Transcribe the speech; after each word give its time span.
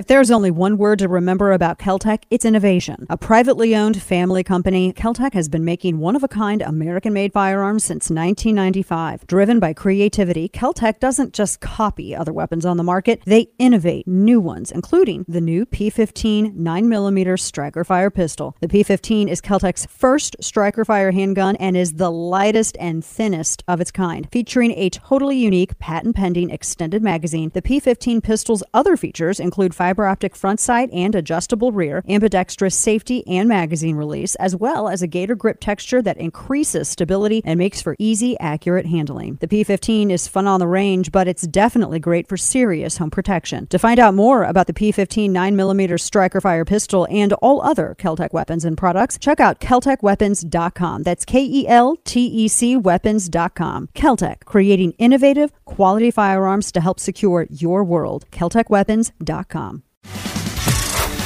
If 0.00 0.06
there's 0.06 0.30
only 0.30 0.50
one 0.50 0.78
word 0.78 1.00
to 1.00 1.08
remember 1.08 1.52
about 1.52 1.78
Keltec, 1.78 2.22
it's 2.30 2.46
innovation. 2.46 3.06
A 3.10 3.18
privately 3.18 3.76
owned 3.76 4.00
family 4.00 4.42
company, 4.42 4.94
Keltec 4.94 5.34
has 5.34 5.50
been 5.50 5.62
making 5.62 5.98
one 5.98 6.16
of 6.16 6.24
a 6.24 6.28
kind 6.28 6.62
American 6.62 7.12
made 7.12 7.34
firearms 7.34 7.84
since 7.84 8.08
1995. 8.08 9.26
Driven 9.26 9.60
by 9.60 9.74
creativity, 9.74 10.48
Keltec 10.48 11.00
doesn't 11.00 11.34
just 11.34 11.60
copy 11.60 12.16
other 12.16 12.32
weapons 12.32 12.64
on 12.64 12.78
the 12.78 12.82
market, 12.82 13.20
they 13.26 13.48
innovate 13.58 14.08
new 14.08 14.40
ones, 14.40 14.72
including 14.72 15.26
the 15.28 15.38
new 15.38 15.66
P15 15.66 16.56
9mm 16.56 17.38
striker 17.38 17.84
fire 17.84 18.08
pistol. 18.08 18.56
The 18.60 18.68
P15 18.68 19.28
is 19.28 19.42
Keltec's 19.42 19.84
first 19.84 20.34
striker 20.40 20.86
fire 20.86 21.10
handgun 21.10 21.56
and 21.56 21.76
is 21.76 21.92
the 21.92 22.10
lightest 22.10 22.74
and 22.80 23.04
thinnest 23.04 23.62
of 23.68 23.82
its 23.82 23.90
kind. 23.90 24.26
Featuring 24.32 24.72
a 24.78 24.88
totally 24.88 25.36
unique 25.36 25.78
patent 25.78 26.16
pending 26.16 26.48
extended 26.48 27.02
magazine, 27.02 27.50
the 27.52 27.60
P15 27.60 28.22
pistol's 28.22 28.62
other 28.72 28.96
features 28.96 29.38
include 29.38 29.74
fire 29.74 29.89
fiber 29.90 30.06
optic 30.06 30.36
front 30.36 30.60
sight 30.60 30.88
and 30.92 31.16
adjustable 31.16 31.72
rear, 31.72 32.04
ambidextrous 32.08 32.76
safety 32.76 33.26
and 33.26 33.48
magazine 33.48 33.96
release, 33.96 34.36
as 34.36 34.54
well 34.54 34.88
as 34.88 35.02
a 35.02 35.06
gator 35.08 35.34
grip 35.34 35.58
texture 35.58 36.00
that 36.00 36.16
increases 36.16 36.88
stability 36.88 37.42
and 37.44 37.58
makes 37.58 37.82
for 37.82 37.96
easy, 37.98 38.38
accurate 38.38 38.86
handling. 38.86 39.36
The 39.40 39.48
P15 39.48 40.12
is 40.12 40.28
fun 40.28 40.46
on 40.46 40.60
the 40.60 40.68
range, 40.68 41.10
but 41.10 41.26
it's 41.26 41.44
definitely 41.44 41.98
great 41.98 42.28
for 42.28 42.36
serious 42.36 42.98
home 42.98 43.10
protection. 43.10 43.66
To 43.66 43.80
find 43.80 43.98
out 43.98 44.14
more 44.14 44.44
about 44.44 44.68
the 44.68 44.72
P15 44.72 45.30
9mm 45.30 45.98
striker 45.98 46.40
fire 46.40 46.64
pistol 46.64 47.08
and 47.10 47.32
all 47.42 47.60
other 47.60 47.96
Keltec 47.98 48.32
weapons 48.32 48.64
and 48.64 48.78
products, 48.78 49.18
check 49.18 49.40
out 49.40 49.58
KeltecWeapons.com. 49.58 51.02
That's 51.02 51.24
K 51.24 51.42
E 51.42 51.66
L 51.66 51.96
T 52.04 52.26
E 52.26 52.46
C 52.46 52.76
weapons.com. 52.76 53.88
Keltec, 53.88 54.44
creating 54.44 54.92
innovative, 54.98 55.50
quality 55.64 56.12
firearms 56.12 56.70
to 56.70 56.80
help 56.80 57.00
secure 57.00 57.48
your 57.50 57.82
world. 57.82 58.26
KeltecWeapons.com. 58.30 59.79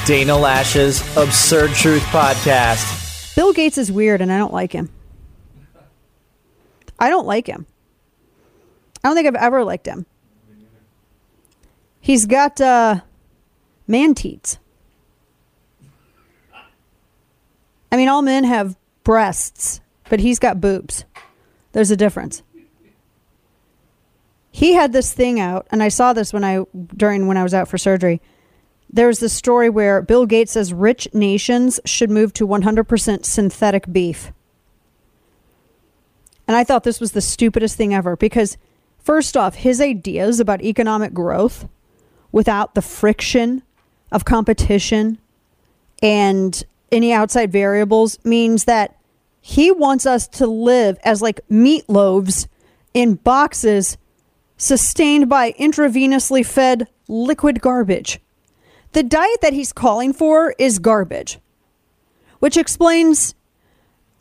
Dana 0.07 0.37
Loesch's 0.37 1.01
Absurd 1.17 1.71
Truth 1.71 2.03
Podcast. 2.05 3.35
Bill 3.37 3.55
Gates 3.55 3.79
is 3.79 3.91
weird 3.91 4.21
and 4.21 4.31
I 4.31 4.37
don't 4.37 4.53
like 4.53 4.71
him. 4.71 4.91
I 6.99 7.09
don't 7.09 7.27
like 7.27 7.47
him. 7.47 7.65
I 9.03 9.09
don't 9.09 9.17
think 9.17 9.27
I've 9.27 9.35
ever 9.35 9.65
liked 9.65 9.87
him. 9.87 10.05
He's 12.03 12.27
got 12.27 12.61
uh, 12.61 13.01
man 13.87 14.15
teats. 14.15 14.59
I 17.91 17.97
mean, 17.97 18.09
all 18.09 18.21
men 18.21 18.45
have 18.45 18.77
breasts, 19.05 19.81
but 20.11 20.21
he's 20.21 20.39
got 20.39 20.61
boobs. 20.61 21.07
There's 21.73 21.91
a 21.91 21.97
difference. 21.97 22.43
He 24.51 24.75
had 24.75 24.93
this 24.93 25.15
thing 25.15 25.41
out, 25.41 25.67
and 25.71 25.83
I 25.83 25.89
saw 25.89 26.13
this 26.13 26.31
when 26.33 26.45
I 26.45 26.65
during 26.95 27.27
when 27.27 27.39
I 27.39 27.43
was 27.43 27.55
out 27.55 27.69
for 27.69 27.79
surgery 27.79 28.21
there's 28.91 29.19
the 29.19 29.29
story 29.29 29.69
where 29.69 30.03
Bill 30.03 30.27
Gates 30.27 30.53
says 30.53 30.73
rich 30.73 31.09
nations 31.13 31.81
should 31.85 32.11
move 32.11 32.33
to 32.35 32.47
100% 32.47 33.25
synthetic 33.25 33.93
beef. 33.93 34.33
And 36.47 36.57
I 36.57 36.65
thought 36.65 36.85
this 36.85 37.01
was 37.01 37.13
the 37.13 37.21
stupidest 37.21 37.77
thing 37.77 37.95
ever 37.95 38.17
because, 38.17 38.57
first 38.99 39.37
off, 39.37 39.57
his 39.57 39.81
ideas 39.81 40.41
about 40.41 40.63
economic 40.63 41.15
growth 41.15 41.69
without 42.33 42.75
the 42.75 42.83
friction 42.83 43.63
of 44.13 44.25
competition 44.25 45.19
and 46.03 46.65
any 46.93 47.13
outside 47.13 47.51
variables 47.51 48.23
means 48.25 48.65
that 48.65 48.97
he 49.41 49.71
wants 49.71 50.07
us 50.07 50.29
to 50.29 50.47
live 50.47 50.99
as 51.05 51.21
like 51.21 51.41
meatloaves 51.51 52.47
in 52.93 53.15
boxes 53.15 53.99
sustained 54.57 55.29
by 55.29 55.53
intravenously 55.53 56.47
fed 56.47 56.89
liquid 57.09 57.61
garbage. 57.61 58.21
The 58.95 59.03
diet 59.03 59.41
that 59.43 59.53
he's 59.53 59.73
calling 59.73 60.13
for 60.13 60.55
is 60.57 60.79
garbage, 60.79 61.41
which 62.39 62.57
explains, 62.57 63.35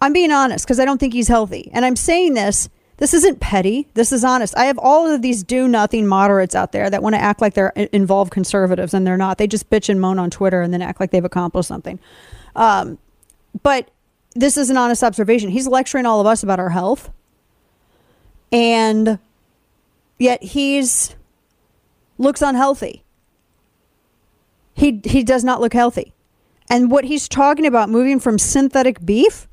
I'm 0.02 0.14
being 0.14 0.32
honest 0.32 0.66
because 0.66 0.80
I 0.80 0.86
don't 0.86 0.98
think 0.98 1.14
he's 1.14 1.28
healthy. 1.28 1.70
And 1.74 1.86
I'm 1.86 1.96
saying 1.96 2.34
this, 2.34 2.70
this 2.98 3.14
isn't 3.14 3.40
petty. 3.40 3.88
This 3.94 4.12
is 4.12 4.24
honest. 4.24 4.58
I 4.58 4.66
have 4.66 4.80
all 4.80 5.08
of 5.08 5.22
these 5.22 5.44
do 5.44 5.68
nothing 5.68 6.08
moderates 6.08 6.56
out 6.56 6.72
there 6.72 6.90
that 6.90 7.04
want 7.04 7.14
to 7.14 7.22
act 7.22 7.40
like 7.40 7.54
they're 7.54 7.70
involved 7.70 8.32
conservatives 8.32 8.96
and 8.96 9.06
they're 9.06 9.16
not. 9.16 9.38
They 9.38 9.46
just 9.46 9.70
bitch 9.70 9.90
and 9.90 10.02
moan 10.02 10.18
on 10.18 10.32
Twitter 10.32 10.62
and 10.62 10.74
then 10.74 10.82
act 10.82 11.00
like 11.00 11.12
they've 11.12 11.24
accomplished 11.24 11.68
something. 11.68 12.00
Um, 12.56 12.98
but 13.62 13.92
this 14.34 14.58
is 14.58 14.72
an 14.72 14.78
honest 14.78 15.04
observation. 15.04 15.50
He's 15.50 15.68
lecturing 15.68 16.08
all 16.08 16.20
of 16.20 16.26
us 16.26 16.42
about 16.42 16.60
our 16.60 16.70
health. 16.70 17.12
And 18.52 19.20
yet 20.18 20.42
he's 20.42 21.16
looks 22.18 22.42
unhealthy. 22.42 23.03
He 24.74 25.02
he 25.04 25.24
does 25.24 25.44
not 25.44 25.62
look 25.62 25.74
healthy. 25.74 26.14
And 26.70 26.90
what 26.90 27.06
he's 27.06 27.28
talking 27.28 27.66
about 27.66 27.90
moving 27.90 28.20
from 28.20 28.40
synthetic 28.40 29.06
beef 29.06 29.48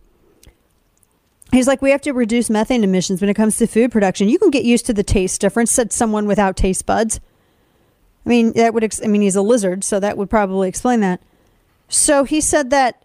He's 1.52 1.66
like, 1.66 1.82
we 1.82 1.90
have 1.90 2.02
to 2.02 2.12
reduce 2.12 2.48
methane 2.48 2.84
emissions 2.84 3.20
when 3.20 3.28
it 3.28 3.34
comes 3.34 3.56
to 3.56 3.66
food 3.66 3.90
production. 3.90 4.28
You 4.28 4.38
can 4.38 4.50
get 4.50 4.64
used 4.64 4.86
to 4.86 4.92
the 4.92 5.02
taste 5.02 5.40
difference, 5.40 5.72
said 5.72 5.92
someone 5.92 6.26
without 6.26 6.56
taste 6.56 6.86
buds. 6.86 7.18
I 8.24 8.28
mean, 8.28 8.52
that 8.52 8.72
would, 8.72 8.84
ex- 8.84 9.00
I 9.02 9.08
mean, 9.08 9.22
he's 9.22 9.36
a 9.36 9.42
lizard, 9.42 9.82
so 9.82 9.98
that 9.98 10.16
would 10.16 10.30
probably 10.30 10.68
explain 10.68 11.00
that. 11.00 11.20
So 11.88 12.22
he 12.22 12.40
said 12.40 12.70
that 12.70 13.04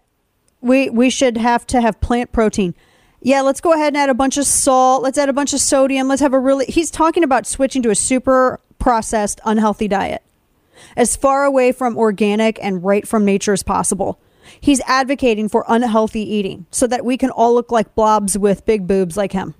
we, 0.60 0.90
we 0.90 1.10
should 1.10 1.36
have 1.38 1.66
to 1.68 1.80
have 1.80 2.00
plant 2.00 2.30
protein. 2.30 2.74
Yeah, 3.20 3.40
let's 3.40 3.60
go 3.60 3.72
ahead 3.72 3.88
and 3.88 3.96
add 3.96 4.10
a 4.10 4.14
bunch 4.14 4.36
of 4.36 4.46
salt. 4.46 5.02
Let's 5.02 5.18
add 5.18 5.28
a 5.28 5.32
bunch 5.32 5.52
of 5.52 5.60
sodium. 5.60 6.06
Let's 6.06 6.22
have 6.22 6.34
a 6.34 6.38
really, 6.38 6.66
he's 6.66 6.92
talking 6.92 7.24
about 7.24 7.46
switching 7.46 7.82
to 7.82 7.90
a 7.90 7.96
super 7.96 8.60
processed, 8.78 9.40
unhealthy 9.44 9.88
diet 9.88 10.22
as 10.96 11.16
far 11.16 11.44
away 11.44 11.72
from 11.72 11.96
organic 11.96 12.58
and 12.62 12.82
right 12.82 13.06
from 13.06 13.24
nature 13.24 13.52
as 13.52 13.62
possible. 13.62 14.18
He's 14.60 14.80
advocating 14.86 15.48
for 15.48 15.64
unhealthy 15.68 16.20
eating 16.20 16.66
so 16.70 16.86
that 16.86 17.04
we 17.04 17.16
can 17.16 17.30
all 17.30 17.54
look 17.54 17.70
like 17.70 17.94
blobs 17.94 18.38
with 18.38 18.64
big 18.64 18.86
boobs 18.86 19.16
like 19.16 19.32
him. 19.32 19.54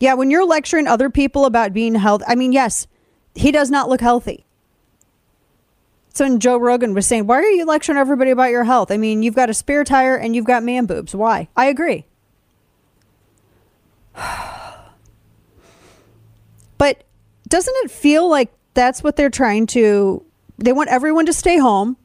Yeah, 0.00 0.14
when 0.14 0.30
you're 0.30 0.46
lecturing 0.46 0.86
other 0.86 1.10
people 1.10 1.44
about 1.44 1.72
being 1.72 1.94
healthy, 1.94 2.24
I 2.26 2.34
mean, 2.34 2.52
yes, 2.52 2.86
he 3.34 3.52
does 3.52 3.70
not 3.70 3.88
look 3.88 4.00
healthy. 4.00 4.44
So 6.14 6.24
when 6.24 6.40
Joe 6.40 6.58
Rogan 6.58 6.92
was 6.92 7.06
saying, 7.06 7.26
why 7.26 7.36
are 7.36 7.50
you 7.50 7.64
lecturing 7.64 7.98
everybody 7.98 8.30
about 8.30 8.50
your 8.50 8.64
health? 8.64 8.90
I 8.90 8.96
mean, 8.96 9.22
you've 9.22 9.34
got 9.34 9.48
a 9.48 9.54
spare 9.54 9.84
tire 9.84 10.16
and 10.16 10.36
you've 10.36 10.44
got 10.44 10.62
man 10.62 10.86
boobs. 10.86 11.14
Why? 11.14 11.48
I 11.56 11.66
agree. 11.66 12.04
but 16.78 17.04
doesn't 17.48 17.74
it 17.84 17.90
feel 17.90 18.28
like 18.28 18.52
that's 18.74 19.02
what 19.02 19.16
they're 19.16 19.30
trying 19.30 19.66
to 19.68 20.24
they 20.58 20.72
want 20.72 20.88
everyone 20.90 21.26
to 21.26 21.32
stay 21.32 21.58
home. 21.58 21.96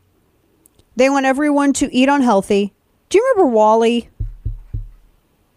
They 0.95 1.09
want 1.09 1.25
everyone 1.25 1.73
to 1.73 1.93
eat 1.93 2.09
unhealthy. 2.09 2.73
Do 3.09 3.17
you 3.19 3.33
remember 3.35 3.53
WALL-E? 3.55 4.09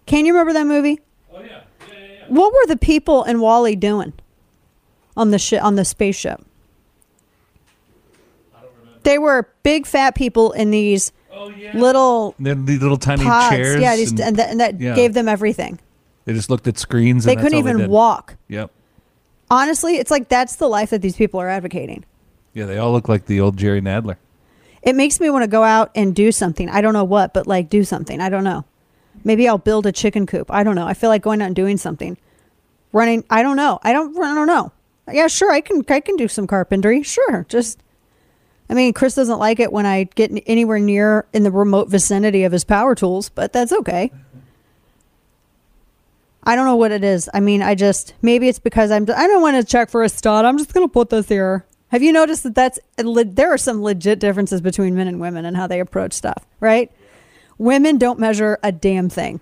Can 0.06 0.26
you 0.26 0.32
remember 0.34 0.52
that 0.52 0.66
movie? 0.66 1.00
Oh 1.32 1.40
yeah. 1.40 1.46
Yeah, 1.46 1.62
yeah, 1.92 1.98
yeah. 2.20 2.24
What 2.28 2.52
were 2.52 2.66
the 2.66 2.76
people 2.76 3.24
in 3.24 3.40
WALL-E 3.40 3.76
doing 3.76 4.12
on 5.16 5.30
the 5.30 5.38
shi 5.38 5.56
on 5.58 5.76
the 5.76 5.84
spaceship? 5.84 6.44
I 8.54 8.60
don't 8.62 8.70
remember. 8.78 9.00
They 9.04 9.18
were 9.18 9.48
big 9.62 9.86
fat 9.86 10.14
people 10.14 10.52
in 10.52 10.70
these 10.70 11.12
Oh 11.32 11.48
yeah. 11.50 11.76
little 11.76 12.34
They 12.38 12.52
these 12.54 12.82
little 12.82 12.96
tiny 12.98 13.24
pods. 13.24 13.54
chairs. 13.56 13.80
yeah, 13.80 13.96
these, 13.96 14.10
and 14.10 14.20
and, 14.20 14.36
that, 14.36 14.50
and 14.50 14.60
that 14.60 14.80
yeah. 14.80 14.94
gave 14.94 15.14
them 15.14 15.28
everything. 15.28 15.78
they 16.26 16.34
just 16.34 16.50
looked 16.50 16.66
at 16.66 16.76
screens. 16.78 17.24
They 17.24 17.32
and 17.32 17.40
couldn't 17.40 17.54
all 17.54 17.60
even 17.60 17.78
did. 17.78 17.88
walk. 17.90 18.36
Yep. 18.48 18.70
Honestly, 19.50 19.96
it's 19.96 20.10
like 20.10 20.28
that's 20.28 20.56
the 20.56 20.68
life 20.68 20.90
that 20.90 21.02
these 21.02 21.16
people 21.16 21.40
are 21.40 21.48
advocating. 21.48 22.04
Yeah, 22.54 22.66
they 22.66 22.78
all 22.78 22.92
look 22.92 23.08
like 23.08 23.26
the 23.26 23.40
old 23.40 23.56
Jerry 23.56 23.80
Nadler. 23.80 24.16
It 24.82 24.94
makes 24.94 25.20
me 25.20 25.28
want 25.28 25.42
to 25.42 25.48
go 25.48 25.62
out 25.62 25.90
and 25.94 26.14
do 26.14 26.32
something. 26.32 26.68
I 26.68 26.80
don't 26.80 26.94
know 26.94 27.04
what, 27.04 27.34
but 27.34 27.46
like 27.46 27.68
do 27.68 27.84
something. 27.84 28.20
I 28.20 28.28
don't 28.28 28.44
know. 28.44 28.64
Maybe 29.24 29.48
I'll 29.48 29.58
build 29.58 29.86
a 29.86 29.92
chicken 29.92 30.26
coop. 30.26 30.50
I 30.50 30.62
don't 30.62 30.74
know. 30.74 30.86
I 30.86 30.94
feel 30.94 31.10
like 31.10 31.22
going 31.22 31.42
out 31.42 31.46
and 31.46 31.56
doing 31.56 31.76
something. 31.76 32.16
Running. 32.92 33.24
I 33.28 33.42
don't 33.42 33.56
know. 33.56 33.78
I 33.82 33.92
don't. 33.92 34.16
I 34.18 34.34
don't 34.34 34.46
know. 34.46 34.72
Yeah, 35.12 35.26
sure. 35.26 35.50
I 35.50 35.60
can. 35.60 35.84
I 35.88 36.00
can 36.00 36.16
do 36.16 36.28
some 36.28 36.46
carpentry. 36.46 37.02
Sure. 37.02 37.44
Just. 37.48 37.82
I 38.68 38.74
mean, 38.74 38.92
Chris 38.92 39.16
doesn't 39.16 39.40
like 39.40 39.58
it 39.58 39.72
when 39.72 39.84
I 39.84 40.04
get 40.04 40.30
anywhere 40.46 40.78
near 40.78 41.26
in 41.32 41.42
the 41.42 41.50
remote 41.50 41.88
vicinity 41.88 42.44
of 42.44 42.52
his 42.52 42.62
power 42.62 42.94
tools, 42.94 43.28
but 43.28 43.52
that's 43.52 43.72
okay. 43.72 44.12
I 46.42 46.56
don't 46.56 46.64
know 46.64 46.76
what 46.76 46.92
it 46.92 47.04
is. 47.04 47.28
I 47.34 47.40
mean, 47.40 47.62
I 47.62 47.74
just 47.74 48.14
maybe 48.22 48.48
it's 48.48 48.58
because 48.58 48.90
I'm. 48.90 49.02
I 49.02 49.26
don't 49.26 49.42
want 49.42 49.56
to 49.56 49.64
check 49.64 49.90
for 49.90 50.02
a 50.02 50.08
stud. 50.08 50.44
I'm 50.44 50.58
just 50.58 50.72
gonna 50.72 50.88
put 50.88 51.10
this 51.10 51.28
here. 51.28 51.66
Have 51.88 52.02
you 52.02 52.12
noticed 52.12 52.44
that 52.44 52.54
that's 52.54 52.78
there 52.96 53.52
are 53.52 53.58
some 53.58 53.82
legit 53.82 54.20
differences 54.20 54.60
between 54.60 54.94
men 54.94 55.08
and 55.08 55.20
women 55.20 55.44
and 55.44 55.56
how 55.56 55.66
they 55.66 55.80
approach 55.80 56.12
stuff, 56.12 56.46
right? 56.60 56.90
Women 57.58 57.98
don't 57.98 58.18
measure 58.18 58.58
a 58.62 58.72
damn 58.72 59.08
thing. 59.08 59.40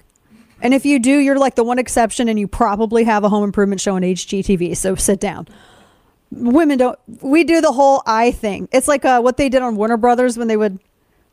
And 0.61 0.75
if 0.75 0.85
you 0.85 0.99
do, 0.99 1.19
you're 1.19 1.39
like 1.39 1.55
the 1.55 1.62
one 1.62 1.79
exception 1.79 2.29
and 2.29 2.39
you 2.39 2.49
probably 2.49 3.05
have 3.05 3.23
a 3.23 3.29
home 3.29 3.45
improvement 3.45 3.81
show 3.81 3.95
on 3.95 4.03
HGTV, 4.03 4.77
so 4.77 4.97
sit 4.97 5.21
down. 5.21 5.47
Women 6.31 6.79
don't 6.79 6.99
we 7.23 7.45
do 7.45 7.61
the 7.61 7.73
whole 7.73 8.03
eye 8.06 8.33
thing. 8.33 8.69
It's 8.73 8.89
like 8.89 9.05
uh, 9.05 9.21
what 9.21 9.37
they 9.37 9.49
did 9.49 9.62
on 9.62 9.77
Warner 9.77 9.97
Brothers 9.97 10.37
when 10.37 10.49
they 10.49 10.56
would 10.56 10.81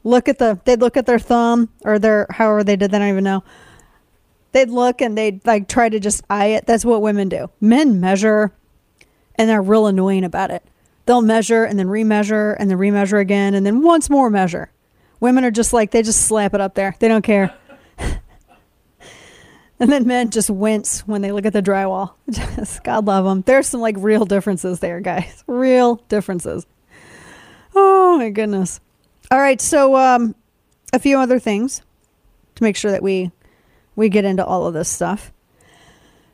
look 0.04 0.30
at 0.30 0.38
the 0.38 0.60
they'd 0.66 0.80
look 0.80 0.96
at 0.96 1.06
their 1.06 1.20
thumb 1.20 1.70
or 1.84 1.98
their 1.98 2.28
however 2.30 2.64
they 2.64 2.76
did 2.76 2.92
that, 2.92 3.02
I 3.02 3.06
don't 3.06 3.14
even 3.14 3.24
know. 3.24 3.44
They'd 4.56 4.70
look 4.70 5.02
and 5.02 5.18
they'd 5.18 5.46
like 5.46 5.68
try 5.68 5.90
to 5.90 6.00
just 6.00 6.24
eye 6.30 6.46
it. 6.46 6.66
That's 6.66 6.86
what 6.86 7.02
women 7.02 7.28
do. 7.28 7.50
Men 7.60 8.00
measure 8.00 8.54
and 9.36 9.50
they're 9.50 9.62
real 9.62 9.86
annoying 9.86 10.24
about 10.24 10.50
it. 10.50 10.64
they'll 11.06 11.22
measure 11.22 11.66
and 11.66 11.78
then 11.78 11.88
remeasure 11.88 12.56
and 12.58 12.72
then 12.72 12.78
remeasure 12.78 13.20
again 13.20 13.54
and 13.54 13.66
then 13.66 13.82
once 13.84 14.10
more 14.10 14.30
measure. 14.30 14.72
Women 15.20 15.44
are 15.44 15.52
just 15.52 15.74
like, 15.74 15.92
they 15.92 16.02
just 16.02 16.22
slap 16.22 16.54
it 16.54 16.62
up 16.62 16.74
there. 16.74 16.96
They 17.00 17.10
don't 17.10 17.22
care. 17.22 17.54
and 19.78 19.92
then 19.92 20.08
men 20.08 20.30
just 20.30 20.50
wince 20.50 21.02
when 21.02 21.22
they 21.22 21.34
look 21.34 21.46
at 21.46 21.52
the 21.52 21.62
drywall. 21.62 22.14
Just, 22.30 22.82
God 22.82 23.06
love 23.06 23.26
them. 23.26 23.42
There's 23.42 23.68
some 23.68 23.82
like 23.82 23.98
real 24.00 24.24
differences 24.24 24.80
there, 24.80 25.02
guys. 25.02 25.44
Real 25.48 25.98
differences. 26.08 26.66
Oh 27.76 28.18
my 28.18 28.30
goodness. 28.30 28.80
All 29.30 29.40
right, 29.40 29.60
so 29.60 29.98
um, 29.98 30.34
a 30.94 31.00
few 31.00 31.18
other 31.18 31.40
things 31.40 31.82
to 32.56 32.64
make 32.64 32.78
sure 32.78 32.92
that 32.92 33.04
we 33.04 33.32
we 33.96 34.10
get 34.10 34.26
into 34.26 34.46
all 34.46 34.66
of 34.68 34.74
this 34.74 34.90
stuff. 34.90 35.32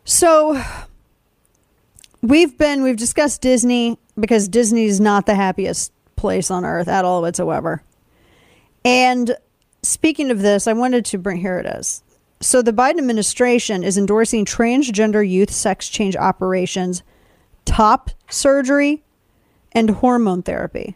So 0.03 0.61
we've 2.21 2.57
been 2.57 2.83
we've 2.83 2.97
discussed 2.97 3.41
Disney 3.41 3.97
because 4.19 4.47
Disney's 4.47 4.99
not 4.99 5.25
the 5.25 5.35
happiest 5.35 5.91
place 6.15 6.51
on 6.51 6.65
earth 6.65 6.87
at 6.87 7.05
all 7.05 7.21
whatsoever. 7.21 7.83
And 8.83 9.35
speaking 9.83 10.31
of 10.31 10.41
this, 10.41 10.67
I 10.67 10.73
wanted 10.73 11.05
to 11.05 11.17
bring 11.17 11.37
here 11.37 11.59
it 11.59 11.65
is. 11.65 12.03
So 12.39 12.61
the 12.61 12.73
Biden 12.73 12.97
administration 12.97 13.83
is 13.83 13.97
endorsing 13.97 14.45
transgender 14.45 15.27
youth 15.27 15.51
sex 15.51 15.87
change 15.89 16.15
operations, 16.15 17.03
top 17.65 18.09
surgery, 18.29 19.03
and 19.71 19.89
hormone 19.91 20.41
therapy. 20.41 20.95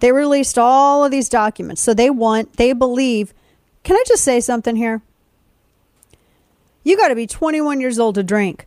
They 0.00 0.12
released 0.12 0.58
all 0.58 1.04
of 1.04 1.10
these 1.10 1.28
documents. 1.28 1.82
So 1.82 1.94
they 1.94 2.10
want, 2.10 2.56
they 2.56 2.72
believe. 2.72 3.34
Can 3.88 3.96
I 3.96 4.04
just 4.06 4.22
say 4.22 4.40
something 4.40 4.76
here? 4.76 5.00
You 6.84 6.94
got 6.98 7.08
to 7.08 7.14
be 7.14 7.26
21 7.26 7.80
years 7.80 7.98
old 7.98 8.16
to 8.16 8.22
drink. 8.22 8.66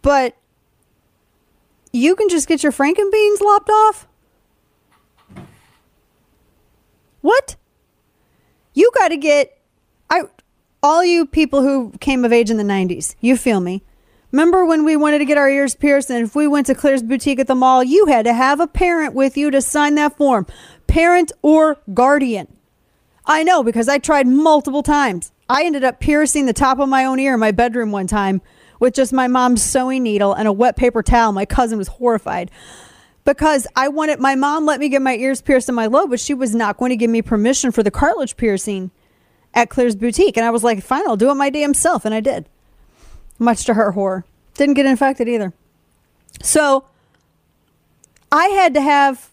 But 0.00 0.38
you 1.92 2.16
can 2.16 2.30
just 2.30 2.48
get 2.48 2.62
your 2.62 2.72
frankenbeans 2.72 3.42
lopped 3.42 3.68
off? 3.68 4.08
What? 7.20 7.56
You 8.72 8.90
got 8.94 9.08
to 9.08 9.18
get 9.18 9.60
I 10.08 10.22
all 10.82 11.04
you 11.04 11.26
people 11.26 11.60
who 11.60 11.92
came 12.00 12.24
of 12.24 12.32
age 12.32 12.50
in 12.50 12.56
the 12.56 12.62
90s. 12.62 13.16
You 13.20 13.36
feel 13.36 13.60
me? 13.60 13.82
Remember 14.32 14.64
when 14.64 14.86
we 14.86 14.96
wanted 14.96 15.18
to 15.18 15.26
get 15.26 15.36
our 15.36 15.50
ears 15.50 15.74
pierced 15.74 16.08
and 16.08 16.24
if 16.24 16.34
we 16.34 16.46
went 16.46 16.68
to 16.68 16.74
Claire's 16.74 17.02
boutique 17.02 17.38
at 17.38 17.48
the 17.48 17.54
mall, 17.54 17.84
you 17.84 18.06
had 18.06 18.24
to 18.24 18.32
have 18.32 18.60
a 18.60 18.66
parent 18.66 19.12
with 19.12 19.36
you 19.36 19.50
to 19.50 19.60
sign 19.60 19.94
that 19.96 20.16
form. 20.16 20.46
Parent 20.86 21.32
or 21.42 21.76
guardian. 21.92 22.56
I 23.26 23.42
know 23.42 23.62
because 23.62 23.88
I 23.88 23.98
tried 23.98 24.26
multiple 24.26 24.82
times. 24.82 25.32
I 25.48 25.64
ended 25.64 25.84
up 25.84 26.00
piercing 26.00 26.46
the 26.46 26.52
top 26.52 26.78
of 26.78 26.88
my 26.88 27.04
own 27.04 27.18
ear 27.18 27.34
in 27.34 27.40
my 27.40 27.50
bedroom 27.50 27.90
one 27.90 28.06
time 28.06 28.40
with 28.78 28.94
just 28.94 29.12
my 29.12 29.28
mom's 29.28 29.62
sewing 29.62 30.02
needle 30.02 30.32
and 30.32 30.48
a 30.48 30.52
wet 30.52 30.76
paper 30.76 31.02
towel. 31.02 31.32
My 31.32 31.44
cousin 31.44 31.78
was 31.78 31.88
horrified 31.88 32.50
because 33.24 33.66
I 33.76 33.88
wanted 33.88 34.20
my 34.20 34.34
mom 34.34 34.64
let 34.64 34.80
me 34.80 34.88
get 34.88 35.02
my 35.02 35.16
ears 35.16 35.42
pierced 35.42 35.68
in 35.68 35.74
my 35.74 35.86
lobe, 35.86 36.10
but 36.10 36.20
she 36.20 36.34
was 36.34 36.54
not 36.54 36.78
going 36.78 36.90
to 36.90 36.96
give 36.96 37.10
me 37.10 37.22
permission 37.22 37.72
for 37.72 37.82
the 37.82 37.90
cartilage 37.90 38.36
piercing 38.36 38.90
at 39.54 39.68
Claire's 39.68 39.96
boutique. 39.96 40.36
And 40.36 40.46
I 40.46 40.50
was 40.50 40.64
like, 40.64 40.82
fine, 40.82 41.06
I'll 41.06 41.16
do 41.16 41.30
it 41.30 41.34
my 41.34 41.50
damn 41.50 41.74
self. 41.74 42.04
And 42.04 42.14
I 42.14 42.20
did 42.20 42.48
much 43.38 43.64
to 43.66 43.74
her 43.74 43.92
horror. 43.92 44.24
Didn't 44.54 44.74
get 44.74 44.86
infected 44.86 45.28
either. 45.28 45.52
So 46.42 46.84
I 48.32 48.46
had 48.48 48.74
to 48.74 48.80
have 48.80 49.29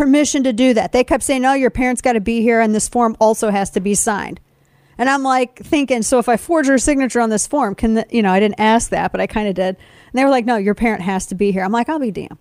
permission 0.00 0.42
to 0.42 0.50
do 0.54 0.72
that. 0.72 0.92
They 0.92 1.04
kept 1.04 1.22
saying, 1.22 1.42
no, 1.42 1.52
your 1.52 1.68
parents 1.68 2.00
got 2.00 2.14
to 2.14 2.22
be 2.22 2.40
here, 2.40 2.58
and 2.58 2.74
this 2.74 2.88
form 2.88 3.18
also 3.20 3.50
has 3.50 3.68
to 3.72 3.80
be 3.80 3.94
signed. 3.94 4.40
And 4.96 5.10
I'm 5.10 5.22
like 5.22 5.58
thinking, 5.58 6.00
so 6.00 6.18
if 6.18 6.26
I 6.26 6.38
forge 6.38 6.68
her 6.68 6.78
signature 6.78 7.20
on 7.20 7.28
this 7.28 7.46
form, 7.46 7.74
can 7.74 7.92
the, 7.92 8.06
you 8.08 8.22
know, 8.22 8.32
I 8.32 8.40
didn't 8.40 8.58
ask 8.58 8.88
that, 8.92 9.12
but 9.12 9.20
I 9.20 9.26
kind 9.26 9.46
of 9.46 9.54
did. 9.54 9.76
And 9.76 10.14
they 10.14 10.24
were 10.24 10.30
like, 10.30 10.46
no, 10.46 10.56
your 10.56 10.74
parent 10.74 11.02
has 11.02 11.26
to 11.26 11.34
be 11.34 11.52
here. 11.52 11.62
I'm 11.62 11.70
like, 11.70 11.90
I'll 11.90 11.98
be 11.98 12.10
damned. 12.10 12.38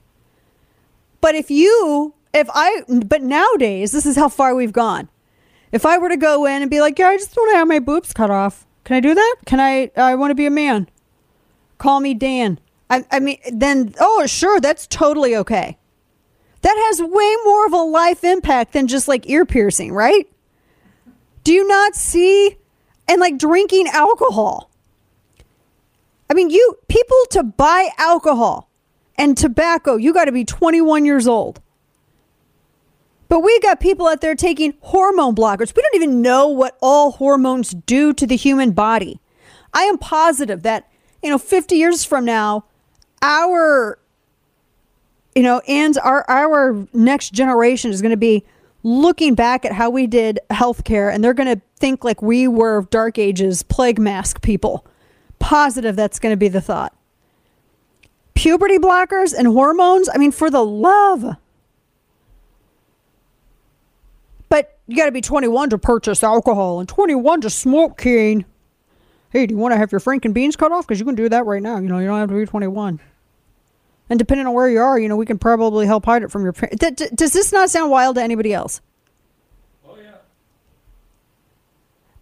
But 1.20 1.36
if 1.36 1.52
you, 1.52 2.14
if 2.34 2.48
I, 2.54 2.84
but 2.88 3.24
nowadays, 3.24 3.92
this 3.92 4.06
is 4.06 4.16
how 4.16 4.30
far 4.30 4.56
we've 4.56 4.72
gone. 4.72 5.10
If 5.74 5.86
I 5.86 5.98
were 5.98 6.08
to 6.08 6.16
go 6.16 6.46
in 6.46 6.62
and 6.62 6.72
be 6.72 6.80
like, 6.80 6.98
yeah, 6.98 7.10
I 7.10 7.18
just 7.18 7.36
want 7.36 7.52
to 7.52 7.58
have 7.58 7.68
my 7.68 7.80
boobs 7.80 8.14
cut 8.14 8.32
off, 8.32 8.66
can 8.86 8.96
I 8.96 9.02
do 9.02 9.14
that? 9.14 9.36
Can 9.46 9.60
I? 9.60 9.92
I 9.98 10.16
want 10.16 10.32
to 10.32 10.36
be 10.36 10.46
a 10.46 10.50
man. 10.50 10.90
Call 11.78 12.00
me 12.00 12.14
Dan. 12.14 12.58
I, 12.90 13.04
I 13.12 13.20
mean, 13.20 13.40
then 13.52 13.96
oh 14.00 14.26
sure, 14.28 14.62
that's 14.62 14.88
totally 14.88 15.36
okay. 15.36 15.78
That 16.62 16.76
has 16.88 17.02
way 17.02 17.36
more 17.46 17.66
of 17.66 17.74
a 17.74 17.78
life 17.78 18.24
impact 18.24 18.74
than 18.74 18.88
just 18.88 19.08
like 19.08 19.30
ear 19.30 19.46
piercing, 19.46 19.94
right? 19.94 20.30
Do 21.44 21.54
you 21.54 21.68
not 21.68 21.96
see? 21.96 22.58
And 23.08 23.20
like 23.20 23.38
drinking 23.38 23.88
alcohol. 23.88 24.70
I 26.30 26.34
mean, 26.36 26.50
you 26.50 26.78
people 26.88 27.18
to 27.32 27.44
buy 27.44 27.90
alcohol 27.98 28.70
and 29.18 29.38
tobacco, 29.38 29.96
you 29.96 30.14
got 30.14 30.26
to 30.26 30.32
be 30.32 30.46
21 30.46 31.06
years 31.06 31.28
old. 31.28 31.60
But 33.30 33.42
we 33.42 33.60
got 33.60 33.80
people 33.80 34.08
out 34.08 34.22
there 34.22 34.36
taking 34.36 34.74
hormone 34.82 35.36
blockers. 35.36 35.76
We 35.76 35.84
don't 35.84 35.96
even 35.96 36.22
know 36.22 36.48
what 36.48 36.78
all 36.82 37.12
hormones 37.12 37.72
do 37.72 38.12
to 38.14 38.26
the 38.26 38.36
human 38.36 38.72
body. 38.72 39.20
I 39.74 39.84
am 39.84 40.00
positive 40.00 40.64
that, 40.64 40.90
you 41.22 41.30
know, 41.30 41.38
50 41.38 41.76
years 41.76 42.04
from 42.04 42.26
now, 42.26 42.66
our, 43.22 44.00
you 45.36 45.44
know, 45.44 45.62
and 45.68 45.98
our, 46.00 46.26
our 46.30 46.88
next 46.94 47.34
generation 47.34 47.92
is 47.92 48.02
going 48.02 48.12
to 48.12 48.18
be 48.18 48.44
looking 48.84 49.36
back 49.36 49.66
at 49.66 49.72
how 49.72 49.90
we 49.90 50.08
did 50.08 50.40
healthcare 50.50 51.14
and 51.14 51.24
they're 51.24 51.34
going 51.34 51.54
to 51.54 51.62
think 51.78 52.04
like 52.04 52.22
we 52.22 52.48
were 52.48 52.88
dark 52.90 53.18
ages 53.18 53.64
plague 53.64 54.00
mask 54.00 54.42
people. 54.42 54.86
Positive 55.40 55.96
that's 55.96 56.20
going 56.20 56.34
to 56.34 56.38
be 56.38 56.48
the 56.48 56.62
thought. 56.62 56.96
Puberty 58.34 58.78
blockers 58.78 59.34
and 59.38 59.48
hormones, 59.48 60.10
I 60.14 60.18
mean, 60.18 60.32
for 60.32 60.50
the 60.50 60.64
love 60.64 61.36
But 64.50 64.80
you 64.88 64.98
got 64.98 65.06
to 65.06 65.12
be 65.12 65.22
21 65.22 65.70
to 65.70 65.78
purchase 65.78 66.24
alcohol 66.24 66.80
and 66.80 66.90
21 66.90 67.42
to 67.42 67.50
smoke 67.50 67.98
king. 67.98 68.46
Hey, 69.30 69.46
do 69.46 69.54
you 69.54 69.60
want 69.60 69.74
to 69.74 69.78
have 69.78 69.92
your 69.92 70.02
Franken 70.02 70.34
beans 70.34 70.56
cut 70.56 70.72
off? 70.72 70.88
Because 70.88 71.00
you 71.00 71.06
can 71.06 71.16
do 71.16 71.30
that 71.30 71.46
right 71.46 71.62
now. 71.62 71.78
You 71.78 71.88
know, 71.88 72.00
you 72.00 72.08
don't 72.08 72.20
have 72.20 72.30
to 72.30 72.36
be 72.36 72.46
21. 72.46 73.00
And 74.10 74.18
depending 74.18 74.48
on 74.48 74.54
where 74.54 74.70
you 74.70 74.80
are, 74.80 74.98
you 74.98 75.08
know, 75.08 75.16
we 75.16 75.26
can 75.26 75.38
probably 75.38 75.86
help 75.86 76.06
hide 76.06 76.24
it 76.24 76.32
from 76.32 76.44
your 76.44 76.54
parents. 76.54 76.84
D- 76.84 76.92
d- 76.92 77.16
does 77.16 77.32
this 77.32 77.52
not 77.52 77.70
sound 77.70 77.92
wild 77.92 78.16
to 78.16 78.24
anybody 78.24 78.54
else? 78.54 78.82
Oh, 79.88 79.96
yeah. 80.02 80.16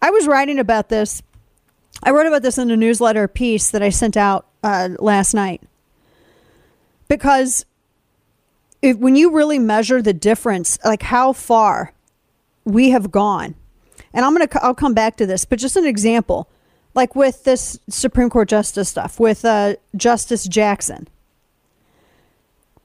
I 0.02 0.10
was 0.10 0.26
writing 0.26 0.58
about 0.58 0.90
this. 0.90 1.22
I 2.02 2.10
wrote 2.10 2.26
about 2.26 2.42
this 2.42 2.58
in 2.58 2.70
a 2.70 2.76
newsletter 2.76 3.26
piece 3.26 3.70
that 3.70 3.82
I 3.82 3.88
sent 3.88 4.16
out 4.16 4.46
uh, 4.62 4.90
last 4.98 5.34
night. 5.34 5.62
Because 7.08 7.64
if, 8.82 8.98
when 8.98 9.16
you 9.16 9.32
really 9.32 9.58
measure 9.58 10.02
the 10.02 10.12
difference, 10.12 10.78
like 10.84 11.02
how 11.02 11.32
far 11.32 11.94
we 12.64 12.90
have 12.90 13.10
gone. 13.10 13.54
And 14.12 14.24
I'm 14.24 14.34
going 14.34 14.46
to 14.46 14.64
I'll 14.64 14.74
come 14.74 14.94
back 14.94 15.16
to 15.16 15.26
this, 15.26 15.44
but 15.44 15.58
just 15.58 15.76
an 15.76 15.86
example. 15.86 16.48
Like 16.94 17.14
with 17.16 17.44
this 17.44 17.78
Supreme 17.88 18.30
Court 18.30 18.48
justice 18.48 18.88
stuff 18.88 19.18
with 19.18 19.44
uh, 19.44 19.76
Justice 19.96 20.46
Jackson. 20.46 21.08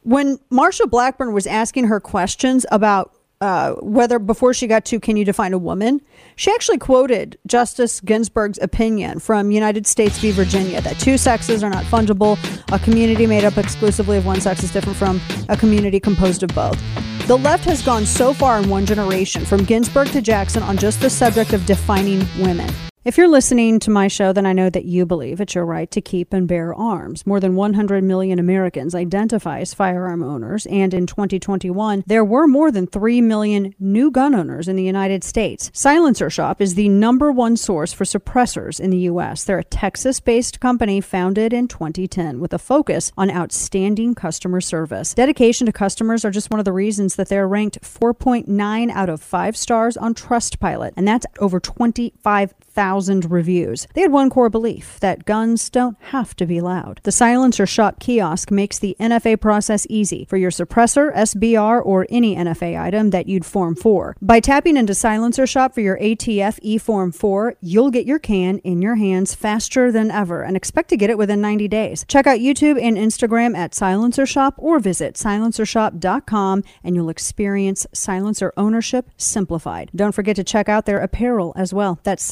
When 0.04 0.38
Marsha 0.52 0.90
Blackburn 0.90 1.34
was 1.34 1.48
asking 1.48 1.86
her 1.86 2.00
questions 2.00 2.66
about 2.72 3.14
uh, 3.40 3.74
whether 3.82 4.20
before 4.20 4.54
she 4.54 4.68
got 4.68 4.86
to 4.86 5.00
can 5.00 5.18
you 5.18 5.26
define 5.26 5.54
a 5.54 5.58
woman, 5.58 6.02
she 6.36 6.52
actually 6.52 6.78
quoted 6.78 7.38
Justice 7.46 8.00
Ginsburg's 8.02 8.58
opinion 8.62 9.20
from 9.20 9.52
United 9.52 9.88
States 9.88 10.18
v. 10.20 10.32
Virginia 10.32 10.82
that 10.82 11.00
two 11.00 11.18
sexes 11.18 11.64
are 11.64 11.70
not 11.70 11.84
fungible. 11.86 12.38
A 12.74 12.80
community 12.80 13.28
made 13.28 13.44
up 13.44 13.58
exclusively 13.58 14.18
of 14.18 14.26
one 14.26 14.40
sex 14.40 14.64
is 14.64 14.72
different 14.72 14.98
from 14.98 15.22
a 15.50 15.58
community 15.58 16.00
composed 16.00 16.44
of 16.44 16.54
both. 16.56 16.82
The 17.28 17.38
left 17.38 17.64
has 17.66 17.82
gone 17.82 18.06
so 18.06 18.34
far 18.34 18.60
in 18.60 18.70
one 18.70 18.86
generation, 18.86 19.46
from 19.46 19.64
Ginsburg 19.64 20.10
to 20.10 20.22
Jackson, 20.22 20.64
on 20.64 20.78
just 20.78 21.00
the 21.00 21.10
subject 21.10 21.54
of 21.54 21.66
defining 21.66 22.26
women. 22.40 22.70
If 23.06 23.18
you're 23.18 23.28
listening 23.28 23.82
to 23.82 23.92
my 23.92 24.08
show, 24.08 24.32
then 24.32 24.46
I 24.46 24.54
know 24.54 24.70
that 24.70 24.86
you 24.86 25.06
believe 25.06 25.42
it's 25.42 25.56
your 25.56 25.66
right 25.66 25.92
to 25.92 26.00
keep 26.00 26.32
and 26.32 26.48
bear 26.48 26.74
arms. 26.74 27.28
More 27.28 27.42
than 27.42 27.54
100 27.54 28.02
million 28.02 28.40
Americans 28.40 28.96
identify 28.96 29.60
as 29.60 29.74
firearm 29.74 30.24
owners, 30.24 30.66
and 30.68 30.94
in 30.94 31.06
2021, 31.06 32.06
there 32.08 32.24
were 32.24 32.48
more 32.48 32.72
than 32.72 32.88
3 32.88 33.20
million 33.20 33.76
new 33.78 34.10
gun 34.10 34.34
owners 34.34 34.70
in 34.70 34.78
the 34.78 34.86
United 34.86 35.26
States. 35.26 35.70
Silencer 35.74 36.30
Shop 36.30 36.62
is 36.62 36.76
the 36.76 36.88
number 36.88 37.30
one 37.30 37.58
source 37.58 37.92
for 37.92 38.06
suppressors 38.06 38.80
in 38.80 38.90
the 38.90 39.00
U.S. 39.00 39.44
They're 39.44 39.60
a 39.60 39.66
Texas 39.66 40.22
based 40.22 40.62
company 40.62 41.02
founded 41.02 41.52
in 41.52 41.68
2010 41.68 42.40
with 42.40 42.54
a 42.54 42.58
focus 42.58 43.12
on 43.18 43.30
outstanding 43.30 44.16
customer 44.16 44.62
service. 44.62 45.14
Dedication 45.14 45.66
to 45.66 45.74
customers 45.74 46.24
are 46.24 46.32
just 46.32 46.50
one 46.50 46.60
of 46.60 46.66
the 46.66 46.72
reasons 46.72 47.18
that 47.18 47.28
they're 47.28 47.50
ranked 47.50 47.82
4.9 47.82 48.92
out 48.92 49.10
of 49.10 49.22
5 49.22 49.58
stars 49.58 49.98
on 49.98 50.14
Trustpilot, 50.14 50.94
and 50.96 51.06
that's 51.06 51.26
over 51.40 51.60
25,000 51.60 52.93
1,000 52.94 53.32
reviews. 53.32 53.88
They 53.96 54.02
had 54.02 54.12
one 54.12 54.30
core 54.30 54.50
belief 54.50 55.00
that 55.00 55.26
guns 55.26 55.70
don't 55.72 55.98
have 56.00 56.36
to 56.36 56.46
be 56.46 56.62
loud. 56.62 57.00
The 57.04 57.12
Silencer 57.12 57.66
Shop 57.66 58.00
kiosk 58.00 58.52
makes 58.52 58.78
the 58.78 58.96
NFA 59.00 59.42
process 59.42 59.88
easy 59.90 60.26
for 60.30 60.38
your 60.38 60.52
suppressor, 60.52 61.12
SBR, 61.16 61.84
or 61.84 62.06
any 62.10 62.36
NFA 62.36 62.80
item 62.80 63.10
that 63.10 63.28
you'd 63.28 63.46
form 63.46 63.76
for. 63.76 64.16
By 64.22 64.40
tapping 64.40 64.78
into 64.78 64.94
Silencer 64.94 65.48
Shop 65.48 65.74
for 65.74 65.82
your 65.82 65.98
ATF 65.98 66.60
E 66.62 66.78
Form 66.78 67.12
4, 67.12 67.56
you'll 67.62 67.90
get 67.90 68.06
your 68.06 68.20
can 68.20 68.60
in 68.60 68.82
your 68.84 68.96
hands 68.96 69.34
faster 69.34 69.92
than 69.92 70.12
ever 70.12 70.44
and 70.44 70.56
expect 70.56 70.90
to 70.90 70.98
get 70.98 71.10
it 71.10 71.18
within 71.18 71.42
90 71.42 71.68
days. 71.68 72.06
Check 72.08 72.28
out 72.28 72.40
YouTube 72.40 72.80
and 72.80 72.96
Instagram 72.96 73.58
at 73.58 73.74
Silencer 73.74 74.28
Shop 74.28 74.54
or 74.58 74.80
visit 74.80 75.16
silencershop.com 75.16 76.64
and 76.84 76.96
you'll 76.96 77.10
experience 77.10 77.88
silencer 77.92 78.54
ownership 78.56 79.10
simplified. 79.18 79.90
Don't 79.96 80.12
forget 80.12 80.36
to 80.36 80.44
check 80.44 80.70
out 80.70 80.86
their 80.86 81.00
apparel 81.00 81.54
as 81.56 81.74
well. 81.74 82.00
That's 82.04 82.24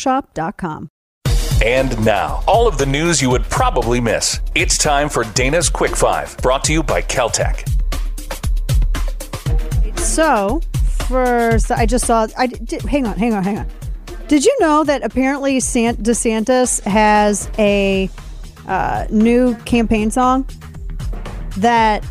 silencershop.com. 0.00 0.88
And 1.62 2.02
now, 2.04 2.42
all 2.46 2.66
of 2.66 2.78
the 2.78 2.86
news 2.86 3.20
you 3.20 3.28
would 3.30 3.44
probably 3.44 4.00
miss. 4.00 4.40
It's 4.54 4.78
time 4.78 5.10
for 5.10 5.24
Dana's 5.24 5.68
Quick 5.68 5.94
Five, 5.94 6.36
brought 6.38 6.64
to 6.64 6.72
you 6.72 6.82
by 6.82 7.02
Keltec. 7.02 7.68
So, 9.98 10.62
first, 11.06 11.70
I 11.70 11.84
just 11.84 12.06
saw. 12.06 12.26
I 12.38 12.46
did, 12.46 12.80
hang 12.82 13.06
on, 13.06 13.18
hang 13.18 13.34
on, 13.34 13.44
hang 13.44 13.58
on. 13.58 13.66
Did 14.26 14.46
you 14.46 14.56
know 14.60 14.84
that 14.84 15.04
apparently 15.04 15.60
Sant, 15.60 16.02
DeSantis 16.02 16.80
has 16.84 17.50
a 17.58 18.08
uh, 18.66 19.06
new 19.10 19.54
campaign 19.56 20.10
song 20.10 20.48
that? 21.58 22.04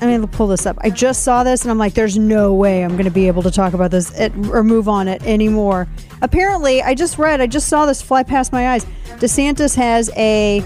I 0.00 0.06
mean, 0.06 0.26
pull 0.28 0.46
this 0.46 0.64
up. 0.64 0.76
I 0.80 0.90
just 0.90 1.24
saw 1.24 1.42
this 1.42 1.62
and 1.62 1.70
I'm 1.70 1.78
like, 1.78 1.94
there's 1.94 2.16
no 2.16 2.54
way 2.54 2.84
I'm 2.84 2.92
going 2.92 3.04
to 3.04 3.10
be 3.10 3.26
able 3.26 3.42
to 3.42 3.50
talk 3.50 3.72
about 3.72 3.90
this 3.90 4.16
it, 4.18 4.32
or 4.50 4.62
move 4.62 4.88
on 4.88 5.08
it 5.08 5.22
anymore. 5.24 5.88
Apparently, 6.22 6.82
I 6.82 6.94
just 6.94 7.18
read, 7.18 7.40
I 7.40 7.46
just 7.46 7.68
saw 7.68 7.84
this 7.84 8.00
fly 8.00 8.22
past 8.22 8.52
my 8.52 8.68
eyes. 8.68 8.84
DeSantis 9.18 9.74
has 9.74 10.10
a 10.16 10.62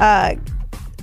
uh, 0.00 0.34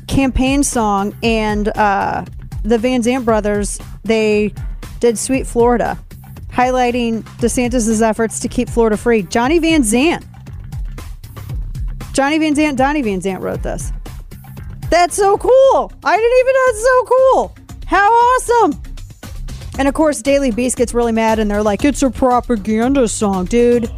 campaign 0.07 0.63
song, 0.63 1.15
and 1.23 1.69
uh, 1.69 2.23
the 2.63 2.77
Van 2.77 3.01
Zant 3.01 3.25
brothers, 3.25 3.79
they 4.03 4.53
did 4.99 5.17
Sweet 5.17 5.47
Florida, 5.47 5.97
highlighting 6.49 7.23
DeSantis' 7.39 8.01
efforts 8.01 8.39
to 8.41 8.47
keep 8.47 8.69
Florida 8.69 8.97
free. 8.97 9.23
Johnny 9.23 9.57
Van 9.57 9.81
Zant. 9.81 10.23
Johnny 12.13 12.37
Van 12.37 12.53
Zant, 12.53 12.75
Donnie 12.75 13.01
Van 13.01 13.21
Zant 13.21 13.41
wrote 13.41 13.63
this. 13.63 13.91
That's 14.89 15.15
so 15.15 15.37
cool. 15.37 15.91
I 16.03 16.17
didn't 16.17 16.39
even 16.39 16.53
know 16.53 16.65
it's 16.67 16.83
so 16.83 17.03
cool. 17.05 17.55
How 17.91 18.09
awesome. 18.09 18.81
And 19.77 19.85
of 19.85 19.93
course, 19.93 20.21
Daily 20.21 20.49
Beast 20.49 20.77
gets 20.77 20.93
really 20.93 21.11
mad 21.11 21.39
and 21.39 21.51
they're 21.51 21.61
like, 21.61 21.83
it's 21.83 22.01
a 22.03 22.09
propaganda 22.09 23.05
song, 23.09 23.43
dude. 23.43 23.91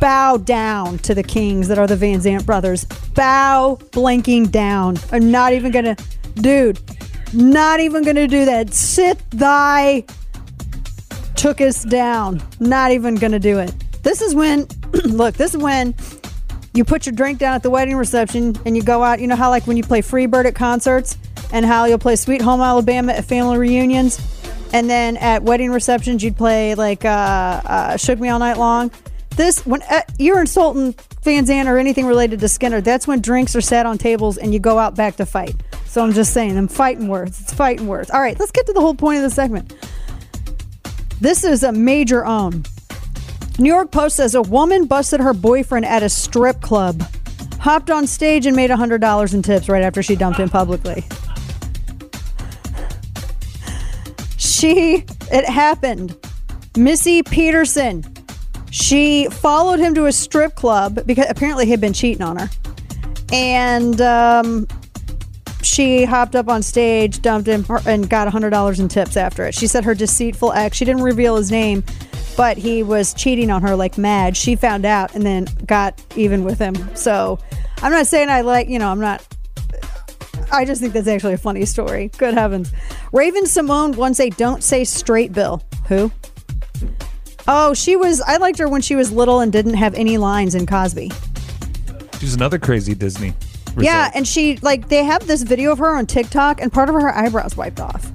Bow 0.00 0.38
down 0.38 0.98
to 0.98 1.14
the 1.14 1.22
kings 1.22 1.68
that 1.68 1.78
are 1.78 1.86
the 1.86 1.94
Van 1.94 2.18
Zant 2.18 2.44
brothers. 2.44 2.84
Bow 3.14 3.78
blinking 3.92 4.46
down. 4.46 4.96
I'm 5.12 5.30
not 5.30 5.52
even 5.52 5.70
gonna, 5.70 5.94
dude, 6.34 6.80
not 7.32 7.78
even 7.78 8.02
gonna 8.02 8.26
do 8.26 8.44
that. 8.44 8.74
Sit 8.74 9.22
thy 9.30 10.04
took 11.36 11.60
us 11.60 11.84
down. 11.84 12.42
Not 12.58 12.90
even 12.90 13.14
gonna 13.14 13.38
do 13.38 13.60
it. 13.60 13.72
This 14.02 14.20
is 14.20 14.34
when, 14.34 14.66
look, 15.04 15.36
this 15.36 15.54
is 15.54 15.62
when 15.62 15.94
you 16.74 16.84
put 16.84 17.06
your 17.06 17.14
drink 17.14 17.38
down 17.38 17.54
at 17.54 17.62
the 17.62 17.70
wedding 17.70 17.94
reception 17.94 18.56
and 18.66 18.76
you 18.76 18.82
go 18.82 19.04
out. 19.04 19.20
You 19.20 19.28
know 19.28 19.36
how, 19.36 19.48
like, 19.48 19.68
when 19.68 19.76
you 19.76 19.84
play 19.84 20.02
Freebird 20.02 20.46
at 20.46 20.56
concerts 20.56 21.16
and 21.52 21.64
how 21.64 21.84
you'll 21.86 21.98
play 21.98 22.16
Sweet 22.16 22.42
Home 22.42 22.60
Alabama 22.60 23.12
at 23.12 23.24
family 23.24 23.58
reunions? 23.58 24.20
And 24.72 24.88
then 24.88 25.16
at 25.16 25.42
wedding 25.42 25.70
receptions, 25.70 26.22
you'd 26.22 26.36
play, 26.36 26.74
like, 26.74 27.04
uh, 27.04 27.08
uh, 27.64 27.96
Shook 27.96 28.18
Me 28.18 28.28
All 28.28 28.38
Night 28.38 28.58
Long. 28.58 28.90
This, 29.30 29.64
when 29.64 29.82
uh, 29.82 30.02
you're 30.18 30.40
insulting 30.40 30.94
Van 31.22 31.46
Zant 31.46 31.66
or 31.66 31.78
anything 31.78 32.06
related 32.06 32.40
to 32.40 32.46
Skynyrd, 32.46 32.84
that's 32.84 33.06
when 33.06 33.20
drinks 33.20 33.54
are 33.56 33.60
sat 33.60 33.86
on 33.86 33.96
tables 33.96 34.36
and 34.36 34.52
you 34.52 34.58
go 34.58 34.78
out 34.78 34.94
back 34.94 35.16
to 35.16 35.26
fight. 35.26 35.54
So 35.86 36.02
I'm 36.02 36.12
just 36.12 36.34
saying, 36.34 36.58
I'm 36.58 36.68
fighting 36.68 37.08
words. 37.08 37.40
It's 37.40 37.52
fighting 37.52 37.86
words. 37.86 38.10
All 38.10 38.20
right, 38.20 38.38
let's 38.38 38.50
get 38.50 38.66
to 38.66 38.72
the 38.72 38.80
whole 38.80 38.94
point 38.94 39.18
of 39.18 39.22
the 39.22 39.30
segment. 39.30 39.74
This 41.20 41.44
is 41.44 41.62
a 41.62 41.72
major 41.72 42.24
own. 42.24 42.64
New 43.58 43.72
York 43.72 43.90
Post 43.90 44.16
says 44.16 44.34
a 44.34 44.42
woman 44.42 44.86
busted 44.86 45.20
her 45.20 45.32
boyfriend 45.32 45.84
at 45.84 46.02
a 46.02 46.08
strip 46.08 46.60
club, 46.60 47.02
hopped 47.58 47.90
on 47.90 48.06
stage 48.06 48.46
and 48.46 48.54
made 48.54 48.70
$100 48.70 49.34
in 49.34 49.42
tips 49.42 49.68
right 49.68 49.82
after 49.82 50.02
she 50.02 50.14
dumped 50.14 50.38
him 50.38 50.48
publicly. 50.48 51.04
She, 54.58 55.04
it 55.30 55.44
happened. 55.48 56.16
Missy 56.76 57.22
Peterson, 57.22 58.04
she 58.72 59.28
followed 59.28 59.78
him 59.78 59.94
to 59.94 60.06
a 60.06 60.12
strip 60.12 60.56
club 60.56 60.98
because 61.06 61.26
apparently 61.28 61.64
he 61.64 61.70
had 61.70 61.80
been 61.80 61.92
cheating 61.92 62.22
on 62.22 62.36
her. 62.36 62.50
And 63.32 64.00
um, 64.00 64.66
she 65.62 66.04
hopped 66.04 66.34
up 66.34 66.48
on 66.48 66.62
stage, 66.62 67.22
dumped 67.22 67.46
him, 67.46 67.64
and 67.86 68.10
got 68.10 68.26
$100 68.26 68.80
in 68.80 68.88
tips 68.88 69.16
after 69.16 69.44
it. 69.44 69.54
She 69.54 69.68
said 69.68 69.84
her 69.84 69.94
deceitful 69.94 70.52
ex, 70.52 70.76
she 70.76 70.84
didn't 70.84 71.02
reveal 71.02 71.36
his 71.36 71.52
name, 71.52 71.84
but 72.36 72.56
he 72.56 72.82
was 72.82 73.14
cheating 73.14 73.52
on 73.52 73.62
her 73.62 73.76
like 73.76 73.96
mad. 73.96 74.36
She 74.36 74.56
found 74.56 74.84
out 74.84 75.14
and 75.14 75.24
then 75.24 75.46
got 75.66 76.02
even 76.16 76.42
with 76.42 76.58
him. 76.58 76.74
So 76.96 77.38
I'm 77.80 77.92
not 77.92 78.08
saying 78.08 78.28
I 78.28 78.40
like, 78.40 78.68
you 78.68 78.80
know, 78.80 78.88
I'm 78.88 79.00
not. 79.00 79.24
I 80.50 80.64
just 80.64 80.80
think 80.80 80.94
that's 80.94 81.06
actually 81.06 81.34
a 81.34 81.38
funny 81.38 81.64
story. 81.64 82.10
Good 82.16 82.34
heavens. 82.34 82.72
Raven-Symoné 83.12 83.96
wants 83.96 84.20
a 84.20 84.30
don't 84.30 84.62
say 84.62 84.84
straight 84.84 85.32
bill. 85.32 85.62
Who? 85.86 86.10
Oh, 87.46 87.72
she 87.74 87.96
was. 87.96 88.20
I 88.20 88.36
liked 88.36 88.58
her 88.58 88.68
when 88.68 88.82
she 88.82 88.94
was 88.94 89.10
little 89.10 89.40
and 89.40 89.50
didn't 89.50 89.74
have 89.74 89.94
any 89.94 90.18
lines 90.18 90.54
in 90.54 90.66
Cosby. 90.66 91.10
She's 92.20 92.34
another 92.34 92.58
crazy 92.58 92.94
Disney. 92.94 93.34
result. 93.78 93.94
Yeah, 93.94 94.10
and 94.14 94.26
she 94.26 94.56
like 94.58 94.88
they 94.88 95.04
have 95.04 95.26
this 95.26 95.42
video 95.42 95.72
of 95.72 95.78
her 95.78 95.96
on 95.96 96.06
TikTok, 96.06 96.60
and 96.60 96.72
part 96.72 96.88
of 96.88 96.94
her 96.94 97.14
eyebrows 97.14 97.56
wiped 97.56 97.80
off. 97.80 98.12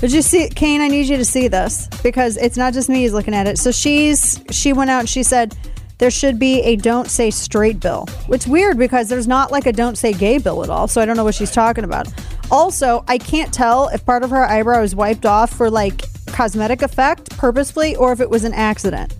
Did 0.00 0.12
you 0.12 0.22
see, 0.22 0.48
Kane? 0.48 0.80
I 0.80 0.88
need 0.88 1.06
you 1.06 1.16
to 1.16 1.24
see 1.24 1.48
this 1.48 1.88
because 2.02 2.36
it's 2.36 2.56
not 2.56 2.74
just 2.74 2.88
me 2.88 3.04
who's 3.04 3.12
looking 3.12 3.34
at 3.34 3.46
it. 3.46 3.58
So 3.58 3.70
she's 3.70 4.42
she 4.50 4.72
went 4.72 4.90
out 4.90 5.00
and 5.00 5.08
she 5.08 5.22
said 5.22 5.56
there 5.98 6.10
should 6.10 6.38
be 6.38 6.60
a 6.62 6.76
don't 6.76 7.08
say 7.08 7.30
straight 7.30 7.80
bill. 7.80 8.06
It's 8.28 8.46
weird 8.46 8.76
because 8.76 9.08
there's 9.08 9.28
not 9.28 9.50
like 9.50 9.66
a 9.66 9.72
don't 9.72 9.96
say 9.96 10.12
gay 10.12 10.38
bill 10.38 10.62
at 10.62 10.70
all. 10.70 10.88
So 10.88 11.00
I 11.00 11.06
don't 11.06 11.16
know 11.16 11.24
what 11.24 11.34
she's 11.34 11.52
talking 11.52 11.84
about. 11.84 12.08
Also, 12.50 13.04
I 13.08 13.18
can't 13.18 13.52
tell 13.52 13.88
if 13.88 14.04
part 14.04 14.22
of 14.22 14.30
her 14.30 14.44
eyebrow 14.44 14.82
is 14.82 14.94
wiped 14.94 15.26
off 15.26 15.50
for 15.50 15.70
like 15.70 16.02
cosmetic 16.26 16.82
effect 16.82 17.30
purposefully 17.36 17.96
or 17.96 18.12
if 18.12 18.20
it 18.20 18.30
was 18.30 18.44
an 18.44 18.52
accident. 18.52 19.14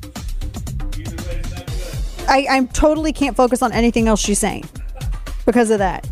I, 2.28 2.46
I 2.48 2.64
totally 2.72 3.12
can't 3.12 3.36
focus 3.36 3.62
on 3.62 3.72
anything 3.72 4.08
else 4.08 4.20
she's 4.20 4.38
saying 4.38 4.64
because 5.44 5.70
of 5.70 5.78
that. 5.78 6.08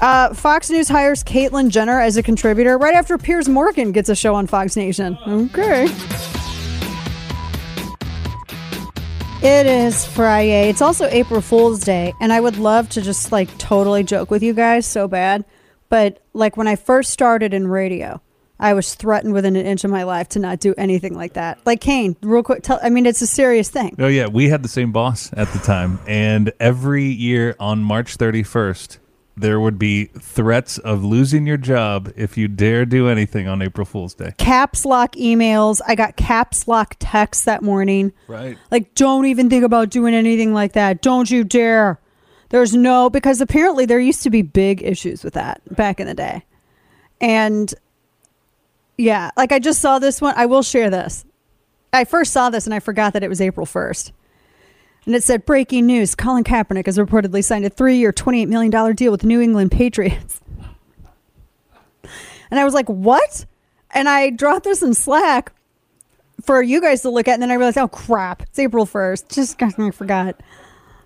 Uh, 0.00 0.32
Fox 0.32 0.70
News 0.70 0.88
hires 0.88 1.22
Caitlyn 1.22 1.68
Jenner 1.68 2.00
as 2.00 2.16
a 2.16 2.22
contributor 2.22 2.78
right 2.78 2.94
after 2.94 3.18
Piers 3.18 3.48
Morgan 3.48 3.92
gets 3.92 4.08
a 4.08 4.14
show 4.14 4.34
on 4.34 4.46
Fox 4.46 4.76
Nation. 4.76 5.18
Okay. 5.26 5.88
It 9.42 9.66
is 9.66 10.04
Friday. 10.06 10.68
It's 10.68 10.82
also 10.82 11.06
April 11.06 11.40
Fool's 11.40 11.80
Day, 11.80 12.12
and 12.20 12.30
I 12.30 12.40
would 12.40 12.58
love 12.58 12.88
to 12.90 13.00
just 13.02 13.32
like 13.32 13.56
totally 13.58 14.02
joke 14.04 14.30
with 14.30 14.42
you 14.42 14.52
guys 14.52 14.86
so 14.86 15.08
bad. 15.08 15.44
But 15.90 16.22
like 16.32 16.56
when 16.56 16.66
I 16.66 16.76
first 16.76 17.10
started 17.10 17.52
in 17.52 17.68
radio, 17.68 18.22
I 18.58 18.72
was 18.74 18.94
threatened 18.94 19.34
within 19.34 19.56
an 19.56 19.66
inch 19.66 19.84
of 19.84 19.90
my 19.90 20.04
life 20.04 20.28
to 20.30 20.38
not 20.38 20.60
do 20.60 20.74
anything 20.78 21.14
like 21.14 21.34
that. 21.34 21.58
Like 21.66 21.80
Kane, 21.80 22.16
real 22.22 22.42
quick, 22.42 22.62
tell, 22.62 22.78
I 22.82 22.88
mean, 22.88 23.04
it's 23.06 23.20
a 23.20 23.26
serious 23.26 23.68
thing. 23.68 23.96
Oh 23.98 24.06
yeah, 24.06 24.26
we 24.26 24.48
had 24.48 24.62
the 24.62 24.68
same 24.68 24.92
boss 24.92 25.30
at 25.34 25.48
the 25.52 25.58
time, 25.58 25.98
and 26.06 26.52
every 26.60 27.04
year 27.04 27.56
on 27.58 27.82
March 27.82 28.16
31st, 28.18 28.98
there 29.36 29.58
would 29.58 29.78
be 29.78 30.06
threats 30.06 30.76
of 30.78 31.02
losing 31.02 31.46
your 31.46 31.56
job 31.56 32.12
if 32.16 32.36
you 32.36 32.48
dare 32.48 32.84
do 32.84 33.08
anything 33.08 33.48
on 33.48 33.62
April 33.62 33.86
Fool's 33.86 34.14
Day. 34.14 34.34
Caps 34.36 34.84
lock 34.84 35.12
emails. 35.12 35.80
I 35.86 35.94
got 35.94 36.16
caps 36.16 36.68
lock 36.68 36.96
texts 36.98 37.44
that 37.44 37.62
morning. 37.62 38.12
Right. 38.28 38.58
Like, 38.70 38.94
don't 38.94 39.24
even 39.26 39.48
think 39.48 39.64
about 39.64 39.88
doing 39.88 40.14
anything 40.14 40.52
like 40.52 40.74
that. 40.74 41.00
Don't 41.00 41.30
you 41.30 41.44
dare. 41.44 41.99
There's 42.50 42.74
no, 42.74 43.08
because 43.10 43.40
apparently 43.40 43.86
there 43.86 44.00
used 44.00 44.22
to 44.24 44.30
be 44.30 44.42
big 44.42 44.82
issues 44.82 45.24
with 45.24 45.34
that 45.34 45.62
back 45.74 46.00
in 46.00 46.06
the 46.06 46.14
day. 46.14 46.44
And 47.20 47.72
yeah, 48.98 49.30
like 49.36 49.52
I 49.52 49.58
just 49.58 49.80
saw 49.80 49.98
this 49.98 50.20
one. 50.20 50.34
I 50.36 50.46
will 50.46 50.62
share 50.62 50.90
this. 50.90 51.24
I 51.92 52.04
first 52.04 52.32
saw 52.32 52.50
this 52.50 52.66
and 52.66 52.74
I 52.74 52.80
forgot 52.80 53.12
that 53.14 53.22
it 53.22 53.28
was 53.28 53.40
April 53.40 53.66
1st. 53.66 54.12
And 55.06 55.14
it 55.14 55.24
said 55.24 55.46
breaking 55.46 55.86
news 55.86 56.14
Colin 56.14 56.44
Kaepernick 56.44 56.86
has 56.86 56.98
reportedly 56.98 57.42
signed 57.42 57.64
a 57.64 57.70
three 57.70 57.96
year, 57.96 58.12
$28 58.12 58.48
million 58.48 58.94
deal 58.94 59.12
with 59.12 59.22
the 59.22 59.26
New 59.26 59.40
England 59.40 59.72
Patriots. 59.72 60.40
And 62.52 62.58
I 62.58 62.64
was 62.64 62.74
like, 62.74 62.88
what? 62.88 63.46
And 63.92 64.08
I 64.08 64.30
dropped 64.30 64.64
this 64.64 64.82
in 64.82 64.92
Slack 64.92 65.52
for 66.42 66.60
you 66.60 66.80
guys 66.80 67.02
to 67.02 67.10
look 67.10 67.28
at. 67.28 67.34
And 67.34 67.42
then 67.42 67.52
I 67.52 67.54
realized, 67.54 67.78
oh, 67.78 67.86
crap. 67.86 68.42
It's 68.42 68.58
April 68.58 68.86
1st. 68.86 69.32
Just 69.32 69.62
I 69.62 69.90
forgot. 69.92 70.40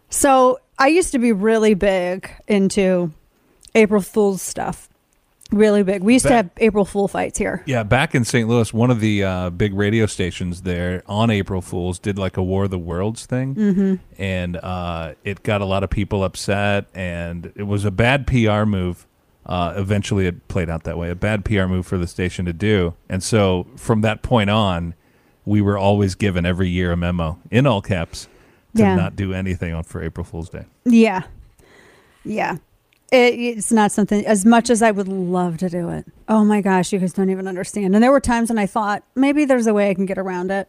So 0.08 0.58
I 0.78 0.88
used 0.88 1.12
to 1.12 1.18
be 1.18 1.32
really 1.32 1.74
big 1.74 2.30
into 2.48 3.12
April 3.74 4.00
Fool's 4.00 4.42
stuff. 4.42 4.88
Really 5.52 5.82
big. 5.82 6.02
We 6.02 6.14
used 6.14 6.26
to 6.26 6.32
have 6.32 6.50
April 6.56 6.84
Fool 6.84 7.06
fights 7.06 7.38
here. 7.38 7.62
Yeah, 7.66 7.82
back 7.82 8.14
in 8.14 8.24
St. 8.24 8.48
Louis, 8.48 8.72
one 8.72 8.90
of 8.90 9.00
the 9.00 9.22
uh, 9.22 9.50
big 9.50 9.74
radio 9.74 10.06
stations 10.06 10.62
there 10.62 11.02
on 11.06 11.30
April 11.30 11.60
Fools 11.60 11.98
did 11.98 12.18
like 12.18 12.36
a 12.36 12.42
War 12.42 12.64
of 12.64 12.70
the 12.70 12.78
Worlds 12.78 13.26
thing, 13.26 13.54
mm-hmm. 13.54 13.94
and 14.20 14.56
uh, 14.56 15.14
it 15.22 15.42
got 15.42 15.60
a 15.60 15.64
lot 15.64 15.84
of 15.84 15.90
people 15.90 16.24
upset, 16.24 16.86
and 16.94 17.52
it 17.54 17.64
was 17.64 17.84
a 17.84 17.90
bad 17.90 18.26
PR 18.26 18.64
move. 18.64 19.06
Uh, 19.46 19.74
eventually, 19.76 20.26
it 20.26 20.48
played 20.48 20.70
out 20.70 20.84
that 20.84 20.96
way. 20.96 21.10
A 21.10 21.14
bad 21.14 21.44
PR 21.44 21.66
move 21.66 21.86
for 21.86 21.98
the 21.98 22.08
station 22.08 22.46
to 22.46 22.52
do, 22.52 22.94
and 23.08 23.22
so 23.22 23.66
from 23.76 24.00
that 24.00 24.22
point 24.22 24.50
on, 24.50 24.94
we 25.44 25.60
were 25.60 25.76
always 25.76 26.14
given 26.14 26.46
every 26.46 26.70
year 26.70 26.90
a 26.90 26.96
memo 26.96 27.38
in 27.50 27.66
all 27.66 27.82
caps 27.82 28.28
to 28.76 28.82
Yeah. 28.82 28.94
not 28.96 29.16
do 29.16 29.32
anything 29.32 29.72
on 29.74 29.84
for 29.84 30.02
April 30.02 30.24
Fool's 30.24 30.48
Day. 30.48 30.64
Yeah. 30.84 31.22
Yeah. 32.24 32.56
It, 33.12 33.34
it's 33.38 33.70
not 33.72 33.92
something 33.92 34.24
as 34.26 34.44
much 34.44 34.70
as 34.70 34.82
I 34.82 34.90
would 34.90 35.08
love 35.08 35.58
to 35.58 35.68
do 35.68 35.88
it. 35.90 36.06
Oh 36.28 36.44
my 36.44 36.60
gosh, 36.60 36.92
you 36.92 36.98
guys 36.98 37.12
don't 37.12 37.30
even 37.30 37.46
understand. 37.46 37.94
And 37.94 38.02
there 38.02 38.10
were 38.10 38.20
times 38.20 38.48
when 38.48 38.58
I 38.58 38.66
thought 38.66 39.02
maybe 39.14 39.44
there's 39.44 39.66
a 39.66 39.74
way 39.74 39.90
I 39.90 39.94
can 39.94 40.06
get 40.06 40.18
around 40.18 40.50
it. 40.50 40.68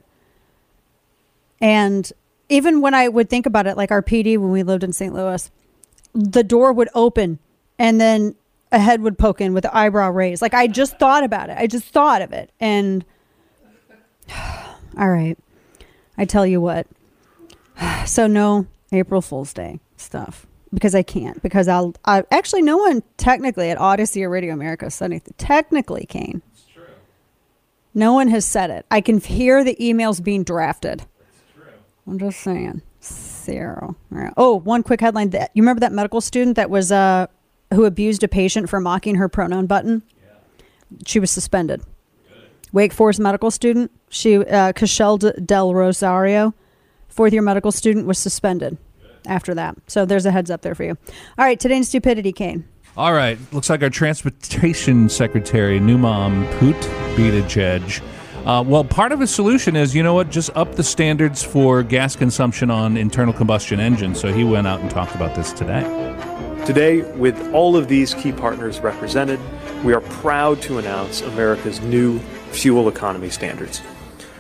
And 1.62 2.12
even 2.50 2.82
when 2.82 2.94
I 2.94 3.08
would 3.08 3.30
think 3.30 3.46
about 3.46 3.66
it, 3.68 3.78
like 3.78 3.92
our 3.92 4.02
PD 4.04 4.38
when 4.38 4.52
we 4.52 4.62
lived 4.64 4.84
in 4.84 4.94
St. 4.94 5.14
Louis, 5.14 5.50
the 6.14 6.44
door 6.44 6.72
would 6.74 6.90
open 6.94 7.40
and 7.80 8.00
then 8.00 8.36
a 8.72 8.80
head 8.80 9.02
would 9.02 9.18
poke 9.18 9.42
in 9.42 9.54
with 9.54 9.64
the 9.64 9.76
eyebrow 9.76 10.12
raised. 10.12 10.42
Like 10.42 10.54
I 10.54 10.68
just 10.68 11.00
thought 11.00 11.24
about 11.24 11.50
it. 11.50 11.58
I 11.58 11.66
just 11.68 11.86
thought 11.86 12.22
of 12.22 12.34
it. 12.34 12.52
And 12.60 13.06
all 14.98 15.10
right. 15.10 15.38
I 16.18 16.26
tell 16.26 16.46
you 16.46 16.62
what. 16.62 16.88
So 18.06 18.28
no 18.28 18.68
April 18.92 19.22
Fool's 19.22 19.52
Day 19.54 19.80
stuff 19.98 20.46
because 20.74 20.94
I 20.94 21.02
can't 21.04 21.42
because 21.42 21.68
I'll 21.68 21.96
I 22.06 22.24
actually 22.32 22.62
no 22.62 22.78
one 22.78 23.02
technically 23.18 23.72
at 23.72 23.80
Odyssey 23.80 24.24
or 24.24 24.30
Radio 24.30 24.54
America 24.54 24.92
said 24.92 25.06
anything. 25.06 25.34
Technically, 25.38 26.06
Kane. 26.06 26.42
It's 26.54 26.66
true. 26.74 26.84
No 27.94 28.14
one 28.14 28.28
has 28.28 28.46
said 28.46 28.70
it. 28.70 28.86
I 28.92 29.02
can 29.02 29.20
hear 29.20 29.64
the 29.64 29.76
emails 29.80 30.24
being 30.24 30.44
drafted. 30.44 31.02
It's 31.02 31.54
true. 31.56 31.64
I'm 32.08 32.20
just 32.20 32.40
saying. 32.42 32.82
Zero. 33.02 33.96
Right. 34.10 34.34
Oh, 34.38 34.60
one 34.60 34.84
quick 34.84 35.02
headline. 35.02 35.32
That 35.32 35.52
you 35.54 35.64
remember 35.64 35.80
that 35.80 35.92
medical 35.92 36.22
student 36.22 36.56
that 36.58 36.70
was 36.70 36.92
uh 36.92 37.28
who 37.74 37.86
abused 37.86 38.24
a 38.24 38.28
patient 38.28 38.70
for 38.70 38.80
mocking 38.80 39.16
her 39.16 39.28
pronoun 39.28 39.66
button? 39.66 40.04
Yeah. 40.22 40.66
She 41.06 41.20
was 41.20 41.32
suspended. 41.32 41.82
Wake 42.72 42.94
Forest 42.94 43.20
medical 43.20 43.52
student. 43.52 43.90
She 44.10 44.38
uh, 44.38 44.74
Cashel 44.74 45.18
Del 45.18 45.74
Rosario, 45.74 46.54
fourth 47.16 47.34
year 47.34 47.42
medical 47.42 47.72
student, 47.72 48.06
was 48.06 48.20
suspended 48.20 48.78
after 49.26 49.54
that. 49.56 49.76
So 49.88 50.06
there's 50.06 50.26
a 50.26 50.32
heads 50.32 50.52
up 50.52 50.62
there 50.62 50.76
for 50.76 50.84
you. 50.84 50.98
All 51.38 51.46
right, 51.46 51.60
today 51.60 51.78
in 51.78 51.84
stupidity, 51.84 52.32
Kane. 52.32 52.68
All 52.98 53.14
right. 53.14 53.38
Looks 53.52 53.70
like 53.70 53.84
our 53.84 53.90
transportation 53.90 55.10
secretary, 55.10 55.80
Numam 55.80 56.50
Poot 56.60 56.76
Buttigieg. 57.18 58.02
Uh, 58.46 58.64
well, 58.66 58.84
part 58.84 59.12
of 59.12 59.20
his 59.20 59.34
solution 59.34 59.76
is, 59.76 59.96
you 59.96 60.04
know 60.04 60.14
what, 60.14 60.30
just 60.30 60.56
up 60.56 60.76
the 60.76 60.84
standards 60.84 61.44
for 61.44 61.84
gas 61.84 62.16
consumption 62.16 62.70
on 62.70 62.96
internal 62.96 63.34
combustion 63.34 63.80
engines. 63.80 64.20
So 64.20 64.32
he 64.32 64.44
went 64.44 64.68
out 64.68 64.80
and 64.80 64.90
talked 64.90 65.16
about 65.16 65.36
this 65.36 65.52
today. 65.52 65.82
Today, 66.66 67.02
with 67.14 67.54
all 67.54 67.76
of 67.76 67.88
these 67.88 68.14
key 68.14 68.32
partners 68.32 68.80
represented, 68.80 69.40
we 69.84 69.94
are 69.94 70.02
proud 70.02 70.62
to 70.64 70.78
announce 70.78 71.22
America's 71.22 71.82
new 71.82 72.20
fuel 72.52 72.88
economy 72.88 73.30
standards. 73.30 73.82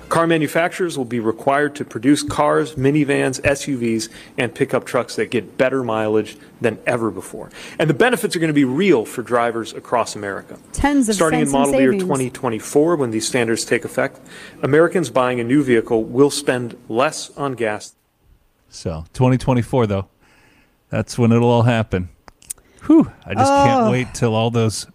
Car 0.09 0.27
manufacturers 0.27 0.97
will 0.97 1.05
be 1.05 1.19
required 1.19 1.75
to 1.75 1.85
produce 1.85 2.23
cars, 2.23 2.75
minivans, 2.75 3.41
SUVs, 3.41 4.09
and 4.37 4.53
pickup 4.53 4.85
trucks 4.85 5.15
that 5.15 5.31
get 5.31 5.57
better 5.57 5.83
mileage 5.83 6.37
than 6.61 6.77
ever 6.85 7.11
before. 7.11 7.49
And 7.79 7.89
the 7.89 7.93
benefits 7.93 8.35
are 8.35 8.39
going 8.39 8.49
to 8.49 8.53
be 8.53 8.63
real 8.65 9.05
for 9.05 9.23
drivers 9.23 9.73
across 9.73 10.15
America. 10.15 10.57
Tens 10.73 11.09
of 11.09 11.15
Starting 11.15 11.41
in 11.41 11.45
cents 11.47 11.55
in 11.55 11.71
model 11.71 11.81
year 11.81 11.91
2024, 11.93 12.95
when 12.95 13.11
these 13.11 13.27
standards 13.27 13.65
take 13.65 13.83
effect, 13.83 14.19
Americans 14.61 15.09
buying 15.09 15.39
a 15.39 15.43
new 15.43 15.63
vehicle 15.63 16.03
will 16.03 16.29
spend 16.31 16.77
less 16.87 17.31
on 17.37 17.53
gas 17.53 17.95
So 18.69 19.05
2024, 19.13 19.87
though, 19.87 20.07
that's 20.89 21.17
when 21.17 21.31
it'll 21.31 21.49
all 21.49 21.63
happen. 21.63 22.09
Whew. 22.85 23.11
I 23.25 23.33
just 23.33 23.51
Oh. 23.51 23.63
can't 23.65 23.91
wait 23.91 24.13
till 24.13 24.35
all 24.35 24.51
those 24.51 24.85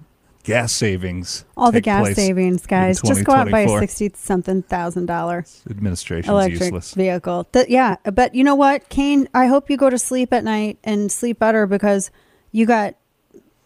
gas 0.51 0.73
savings. 0.73 1.45
All 1.57 1.73
the 1.73 1.81
gas 1.81 2.15
savings, 2.15 2.67
guys. 2.67 3.01
Just 3.03 3.25
go 3.25 3.33
out 3.33 3.43
and 3.43 3.51
buy 3.51 3.61
a 3.61 3.67
2024. 3.67 3.81
sixty 3.81 4.11
something 4.15 4.63
thousand 4.63 5.07
dollar 5.07 5.45
Administration's 5.69 6.29
electric 6.31 6.61
useless. 6.61 6.95
vehicle. 6.95 7.45
Th- 7.45 7.69
yeah, 7.69 7.97
but 8.13 8.35
you 8.35 8.45
know 8.45 8.55
what, 8.55 8.89
Kane? 8.89 9.29
I 9.35 9.47
hope 9.47 9.71
you 9.71 9.77
go 9.77 9.89
to 9.91 9.99
sleep 9.99 10.33
at 10.33 10.45
night 10.45 10.79
and 10.85 11.11
sleep 11.11 11.39
better 11.39 11.67
because 11.67 12.11
you 12.53 12.67
got 12.67 12.95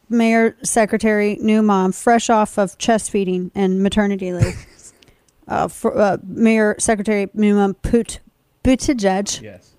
Mayor 0.08 0.56
Secretary 0.62 1.36
Newmom 1.42 1.94
fresh 1.94 2.28
off 2.30 2.58
of 2.58 2.76
chest 2.78 3.10
feeding 3.10 3.50
and 3.54 3.82
maternity 3.82 4.32
leave. 4.32 4.66
uh, 5.48 5.68
for, 5.68 5.96
uh, 5.98 6.18
Mayor 6.22 6.76
Secretary 6.78 7.26
Newmom 7.28 7.76
Put 7.82 8.20
Buttigieg, 8.62 9.40
Yes. 9.42 9.74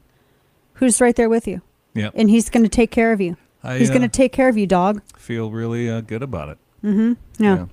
who's 0.73 0.99
right 1.01 1.15
there 1.15 1.29
with 1.29 1.47
you, 1.47 1.61
Yep. 1.93 2.13
and 2.15 2.29
he's 2.29 2.49
going 2.49 2.63
to 2.63 2.69
take 2.69 2.91
care 2.91 3.11
of 3.11 3.21
you. 3.21 3.37
I 3.63 3.79
he's 3.79 3.89
going 3.89 4.03
uh, 4.03 4.07
to 4.07 4.11
take 4.11 4.31
care 4.31 4.47
of 4.49 4.57
you, 4.57 4.67
dog. 4.67 5.01
feel 5.17 5.49
really 5.51 5.89
uh, 5.89 6.01
good 6.01 6.21
about 6.21 6.49
it. 6.49 6.57
Mm-hmm. 6.85 7.13
Yeah. 7.43 7.65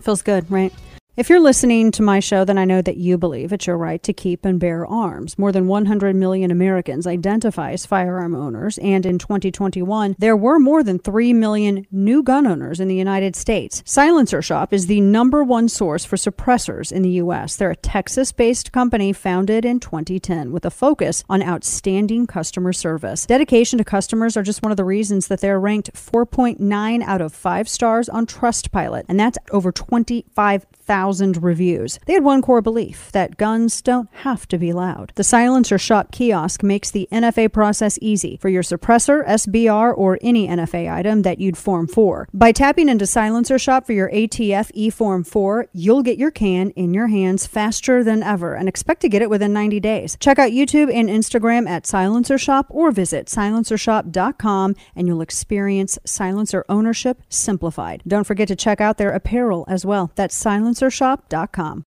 Feels 0.00 0.22
good, 0.22 0.50
right? 0.50 0.72
If 1.14 1.28
you're 1.28 1.40
listening 1.40 1.90
to 1.90 2.02
my 2.02 2.20
show, 2.20 2.46
then 2.46 2.56
I 2.56 2.64
know 2.64 2.80
that 2.80 2.96
you 2.96 3.18
believe 3.18 3.52
it's 3.52 3.66
your 3.66 3.76
right 3.76 4.02
to 4.02 4.14
keep 4.14 4.46
and 4.46 4.58
bear 4.58 4.86
arms. 4.86 5.38
More 5.38 5.52
than 5.52 5.66
100 5.66 6.16
million 6.16 6.50
Americans 6.50 7.06
identify 7.06 7.72
as 7.72 7.84
firearm 7.84 8.34
owners, 8.34 8.78
and 8.78 9.04
in 9.04 9.18
2021, 9.18 10.16
there 10.18 10.38
were 10.38 10.58
more 10.58 10.82
than 10.82 10.98
3 10.98 11.34
million 11.34 11.86
new 11.90 12.22
gun 12.22 12.46
owners 12.46 12.80
in 12.80 12.88
the 12.88 12.96
United 12.96 13.36
States. 13.36 13.82
Silencer 13.84 14.40
Shop 14.40 14.72
is 14.72 14.86
the 14.86 15.02
number 15.02 15.44
one 15.44 15.68
source 15.68 16.02
for 16.02 16.16
suppressors 16.16 16.90
in 16.90 17.02
the 17.02 17.10
U.S. 17.10 17.56
They're 17.56 17.70
a 17.72 17.76
Texas 17.76 18.32
based 18.32 18.72
company 18.72 19.12
founded 19.12 19.66
in 19.66 19.80
2010 19.80 20.50
with 20.50 20.64
a 20.64 20.70
focus 20.70 21.24
on 21.28 21.42
outstanding 21.42 22.26
customer 22.26 22.72
service. 22.72 23.26
Dedication 23.26 23.76
to 23.76 23.84
customers 23.84 24.34
are 24.34 24.42
just 24.42 24.62
one 24.62 24.70
of 24.70 24.78
the 24.78 24.84
reasons 24.84 25.28
that 25.28 25.42
they're 25.42 25.60
ranked 25.60 25.92
4.9 25.92 27.02
out 27.02 27.20
of 27.20 27.34
5 27.34 27.68
stars 27.68 28.08
on 28.08 28.24
Trustpilot, 28.24 29.04
and 29.10 29.20
that's 29.20 29.36
over 29.50 29.70
25,000 29.70 30.81
reviews. 30.92 31.98
They 32.06 32.12
had 32.12 32.24
one 32.24 32.42
core 32.42 32.60
belief 32.60 33.10
that 33.12 33.36
guns 33.36 33.80
don't 33.80 34.08
have 34.12 34.46
to 34.48 34.58
be 34.58 34.72
loud. 34.72 35.12
The 35.14 35.24
Silencer 35.24 35.78
Shop 35.78 36.12
kiosk 36.12 36.62
makes 36.62 36.90
the 36.90 37.08
NFA 37.10 37.52
process 37.52 37.98
easy 38.02 38.36
for 38.36 38.48
your 38.48 38.62
suppressor, 38.62 39.26
SBR, 39.26 39.96
or 39.96 40.18
any 40.20 40.48
NFA 40.48 40.92
item 40.92 41.22
that 41.22 41.38
you'd 41.38 41.56
form 41.56 41.86
for. 41.86 42.28
By 42.34 42.52
tapping 42.52 42.88
into 42.88 43.06
Silencer 43.06 43.58
Shop 43.58 43.86
for 43.86 43.92
your 43.92 44.10
ATF 44.10 44.70
E 44.74 44.90
Form 44.90 45.24
4, 45.24 45.68
you'll 45.72 46.02
get 46.02 46.18
your 46.18 46.30
can 46.30 46.70
in 46.70 46.92
your 46.92 47.06
hands 47.06 47.46
faster 47.46 48.04
than 48.04 48.22
ever 48.22 48.54
and 48.54 48.68
expect 48.68 49.00
to 49.00 49.08
get 49.08 49.22
it 49.22 49.30
within 49.30 49.52
90 49.52 49.80
days. 49.80 50.16
Check 50.20 50.38
out 50.38 50.50
YouTube 50.50 50.92
and 50.92 51.08
Instagram 51.08 51.68
at 51.68 51.86
Silencer 51.86 52.38
Shop 52.38 52.66
or 52.68 52.90
visit 52.90 53.26
silencershop.com 53.26 54.76
and 54.94 55.08
you'll 55.08 55.20
experience 55.20 55.98
silencer 56.04 56.64
ownership 56.68 57.22
simplified. 57.28 58.02
Don't 58.06 58.26
forget 58.26 58.48
to 58.48 58.56
check 58.56 58.80
out 58.80 58.98
their 58.98 59.10
apparel 59.10 59.64
as 59.68 59.86
well. 59.86 60.10
That's 60.14 60.36
silencershop.com. 60.82 61.84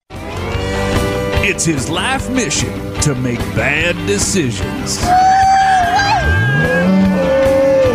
It's 1.43 1.65
his 1.65 1.89
life 1.89 2.29
mission 2.31 2.71
to 3.01 3.15
make 3.15 3.39
bad 3.55 3.97
decisions. 4.07 4.99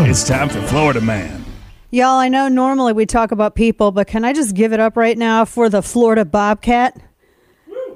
It's 0.09 0.27
time 0.27 0.49
for 0.49 0.61
Florida 0.63 1.01
Man. 1.01 1.43
Y'all, 1.91 2.17
I 2.17 2.27
know 2.27 2.47
normally 2.47 2.93
we 2.93 3.05
talk 3.05 3.31
about 3.31 3.55
people, 3.55 3.91
but 3.91 4.07
can 4.07 4.25
I 4.25 4.33
just 4.33 4.55
give 4.55 4.73
it 4.73 4.79
up 4.79 4.97
right 4.97 5.17
now 5.17 5.45
for 5.45 5.69
the 5.69 5.81
Florida 5.81 6.25
Bobcat? 6.25 6.99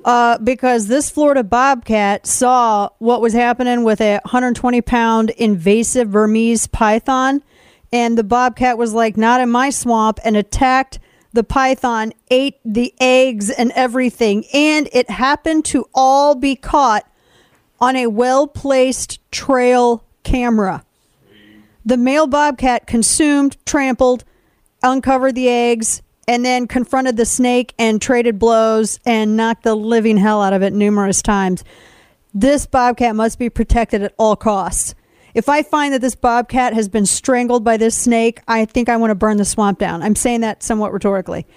Uh, 0.06 0.38
because 0.38 0.88
this 0.88 1.10
Florida 1.10 1.44
Bobcat 1.44 2.26
saw 2.26 2.90
what 3.00 3.20
was 3.22 3.34
happening 3.34 3.84
with 3.84 4.00
a 4.00 4.20
120 4.24 4.82
pound 4.82 5.32
invasive 5.32 6.12
Burmese 6.12 6.68
python, 6.68 7.44
and 7.92 8.18
the 8.18 8.24
Bobcat 8.24 8.78
was 8.78 8.94
like, 8.94 9.18
not 9.18 9.42
in 9.42 9.50
my 9.50 9.70
swamp, 9.72 10.20
and 10.24 10.38
attacked 10.38 11.00
the 11.34 11.44
python, 11.44 12.13
ate 12.32 12.60
the 12.65 12.94
eggs 13.00 13.50
and 13.50 13.72
everything, 13.76 14.46
and 14.54 14.89
it 14.92 15.10
happened 15.10 15.65
to 15.65 15.88
all 15.94 16.36
be 16.36 16.56
caught 16.56 17.10
on 17.80 17.96
a 17.96 18.08
well 18.08 18.48
placed 18.48 19.20
trail 19.32 20.04
camera. 20.24 20.84
The 21.86 21.98
male 21.98 22.28
bobcat 22.28 22.88
consumed, 22.88 23.58
trampled, 23.65 24.24
uncovered 24.84 25.36
the 25.36 25.50
eggs, 25.50 26.02
and 26.28 26.46
then 26.46 26.68
confronted 26.68 27.18
the 27.18 27.26
snake 27.26 27.74
and 27.80 28.02
traded 28.02 28.38
blows 28.38 29.00
and 29.06 29.36
knocked 29.36 29.63
the 29.63 29.76
living 29.76 30.18
hell 30.18 30.42
out 30.42 30.54
of 30.54 30.62
it 30.62 30.74
numerous 30.74 31.22
times. 31.22 31.63
This 32.34 32.68
bobcat 32.68 33.15
must 33.15 33.39
be 33.39 33.50
protected 33.50 34.04
at 34.04 34.13
all 34.18 34.36
costs. 34.36 34.94
If 35.39 35.47
I 35.47 35.63
find 35.63 35.93
that 35.93 36.02
this 36.02 36.15
bobcat 36.15 36.73
has 36.73 36.89
been 36.89 37.06
strangled 37.06 37.63
by 37.63 37.78
this 37.78 37.95
snake, 37.95 38.41
I 38.45 38.65
think 38.65 38.89
I 38.89 38.97
want 38.97 39.12
to 39.12 39.15
burn 39.15 39.38
the 39.38 39.45
swamp 39.45 39.80
down. 39.80 40.04
I'm 40.04 40.17
saying 40.17 40.41
that 40.41 40.62
somewhat 40.62 40.91
rhetorically. 40.91 41.47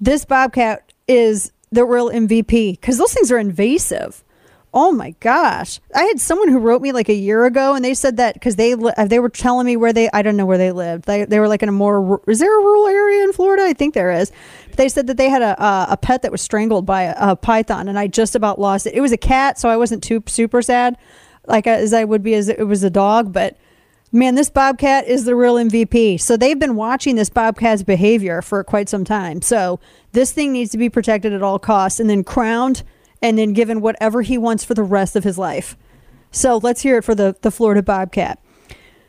This 0.00 0.24
bobcat 0.24 0.92
is 1.08 1.50
the 1.72 1.84
real 1.84 2.08
MVP 2.08 2.74
because 2.74 2.98
those 2.98 3.12
things 3.12 3.32
are 3.32 3.38
invasive. 3.38 4.22
Oh 4.72 4.92
my 4.92 5.10
gosh! 5.18 5.80
I 5.92 6.04
had 6.04 6.20
someone 6.20 6.46
who 6.46 6.60
wrote 6.60 6.82
me 6.82 6.92
like 6.92 7.08
a 7.08 7.14
year 7.14 7.46
ago, 7.46 7.74
and 7.74 7.84
they 7.84 7.94
said 7.94 8.18
that 8.18 8.34
because 8.34 8.54
they 8.54 8.76
they 9.08 9.18
were 9.18 9.28
telling 9.28 9.66
me 9.66 9.76
where 9.76 9.92
they 9.92 10.08
I 10.12 10.22
don't 10.22 10.36
know 10.36 10.46
where 10.46 10.58
they 10.58 10.70
lived. 10.70 11.06
They 11.06 11.24
they 11.24 11.40
were 11.40 11.48
like 11.48 11.64
in 11.64 11.68
a 11.68 11.72
more 11.72 12.22
is 12.28 12.38
there 12.38 12.56
a 12.56 12.62
rural 12.62 12.86
area 12.86 13.24
in 13.24 13.32
Florida? 13.32 13.64
I 13.64 13.72
think 13.72 13.94
there 13.94 14.12
is. 14.12 14.30
But 14.68 14.76
they 14.76 14.88
said 14.88 15.08
that 15.08 15.16
they 15.16 15.30
had 15.30 15.42
a 15.42 15.60
a, 15.60 15.86
a 15.90 15.96
pet 15.96 16.22
that 16.22 16.30
was 16.30 16.42
strangled 16.42 16.86
by 16.86 17.02
a, 17.02 17.14
a 17.32 17.34
python, 17.34 17.88
and 17.88 17.98
I 17.98 18.06
just 18.06 18.36
about 18.36 18.60
lost 18.60 18.86
it. 18.86 18.94
It 18.94 19.00
was 19.00 19.10
a 19.10 19.16
cat, 19.16 19.58
so 19.58 19.68
I 19.68 19.76
wasn't 19.76 20.04
too 20.04 20.22
super 20.28 20.62
sad, 20.62 20.96
like 21.46 21.66
as 21.66 21.92
I 21.92 22.04
would 22.04 22.22
be 22.22 22.34
as 22.34 22.48
it 22.48 22.66
was 22.66 22.82
a 22.84 22.90
dog, 22.90 23.32
but. 23.32 23.56
Man, 24.12 24.36
this 24.36 24.48
bobcat 24.48 25.08
is 25.08 25.24
the 25.24 25.34
real 25.34 25.56
MVP. 25.56 26.20
So 26.20 26.36
they've 26.36 26.58
been 26.58 26.76
watching 26.76 27.16
this 27.16 27.28
bobcat's 27.28 27.82
behavior 27.82 28.40
for 28.40 28.62
quite 28.62 28.88
some 28.88 29.04
time. 29.04 29.42
So 29.42 29.80
this 30.12 30.32
thing 30.32 30.52
needs 30.52 30.70
to 30.70 30.78
be 30.78 30.88
protected 30.88 31.32
at 31.32 31.42
all 31.42 31.58
costs 31.58 31.98
and 31.98 32.08
then 32.08 32.22
crowned 32.22 32.84
and 33.20 33.36
then 33.36 33.52
given 33.52 33.80
whatever 33.80 34.22
he 34.22 34.38
wants 34.38 34.64
for 34.64 34.74
the 34.74 34.84
rest 34.84 35.16
of 35.16 35.24
his 35.24 35.36
life. 35.36 35.76
So 36.30 36.58
let's 36.58 36.82
hear 36.82 36.98
it 36.98 37.04
for 37.04 37.14
the, 37.14 37.36
the 37.42 37.50
Florida 37.50 37.82
bobcat. 37.82 38.40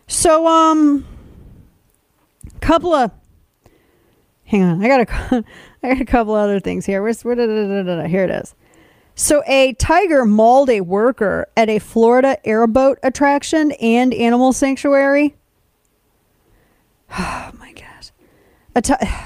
So, 0.07 0.47
um, 0.47 1.05
couple 2.61 2.93
of, 2.93 3.11
hang 4.45 4.63
on, 4.63 4.83
I 4.83 4.87
got 4.87 5.01
a, 5.01 5.45
I 5.83 5.89
got 5.89 6.01
a 6.01 6.05
couple 6.05 6.33
other 6.33 6.59
things 6.59 6.85
here. 6.85 7.01
Where's, 7.01 7.23
where, 7.23 7.35
da, 7.35 7.45
da, 7.45 7.83
da, 7.83 8.07
here 8.07 8.23
it 8.23 8.31
is. 8.31 8.55
So, 9.19 9.41
a 9.47 9.73
tiger 9.73 10.25
mauled 10.25 10.69
a 10.69 10.81
worker 10.81 11.47
at 11.57 11.69
a 11.69 11.79
Florida 11.79 12.37
airboat 12.47 12.99
attraction 13.01 13.71
and 13.81 14.13
animal 14.13 14.53
sanctuary. 14.53 15.35
Oh 17.17 17.51
my 17.57 17.73
gosh. 17.73 18.11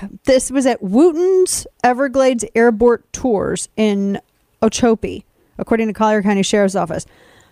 This 0.24 0.50
was 0.50 0.66
at 0.66 0.82
Wooten's 0.82 1.68
Everglades 1.84 2.46
Airboat 2.56 3.04
Tours 3.12 3.68
in 3.76 4.22
Ochopee, 4.62 5.26
according 5.58 5.88
to 5.88 5.94
Collier 5.94 6.22
County 6.22 6.44
Sheriff's 6.44 6.76
Office. 6.76 7.06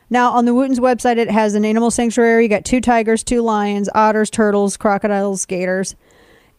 Now, 0.09 0.31
on 0.31 0.45
the 0.45 0.53
Wooten's 0.53 0.79
website, 0.79 1.17
it 1.17 1.29
has 1.29 1.55
an 1.55 1.65
animal 1.65 1.91
sanctuary. 1.91 2.43
You 2.43 2.49
got 2.49 2.63
two 2.63 2.79
tigers, 2.79 3.21
two 3.21 3.41
lions, 3.41 3.89
otters, 3.93 4.29
turtles, 4.29 4.77
crocodiles, 4.77 5.45
gators. 5.45 5.97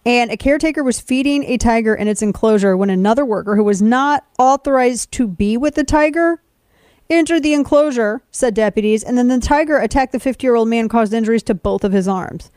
And 0.07 0.31
a 0.31 0.37
caretaker 0.37 0.83
was 0.83 0.99
feeding 0.99 1.45
a 1.45 1.59
tiger 1.59 1.95
in 1.95 2.09
its 2.09 2.23
enclosure 2.23 2.77
when 2.77 2.91
another 2.91 3.25
worker 3.25 3.57
who 3.57 3.65
was 3.65 3.83
not 3.83 4.25
authorized 4.39 5.13
to 5.13 5.29
be 5.29 5.57
with 5.57 5.75
the 5.75 5.85
tiger 5.85 6.41
entered 7.11 7.43
the 7.43 7.53
enclosure, 7.53 8.23
said 8.31 8.55
deputies, 8.55 9.03
and 9.03 9.19
then 9.19 9.29
the 9.29 9.41
tiger 9.41 9.79
attacked 9.79 10.13
the 10.13 10.21
50 10.21 10.47
year 10.47 10.55
old 10.55 10.69
man, 10.69 10.89
caused 10.89 11.13
injuries 11.13 11.43
to 11.43 11.55
both 11.55 11.85
of 11.85 11.93
his 11.93 12.09
arms. 12.09 12.51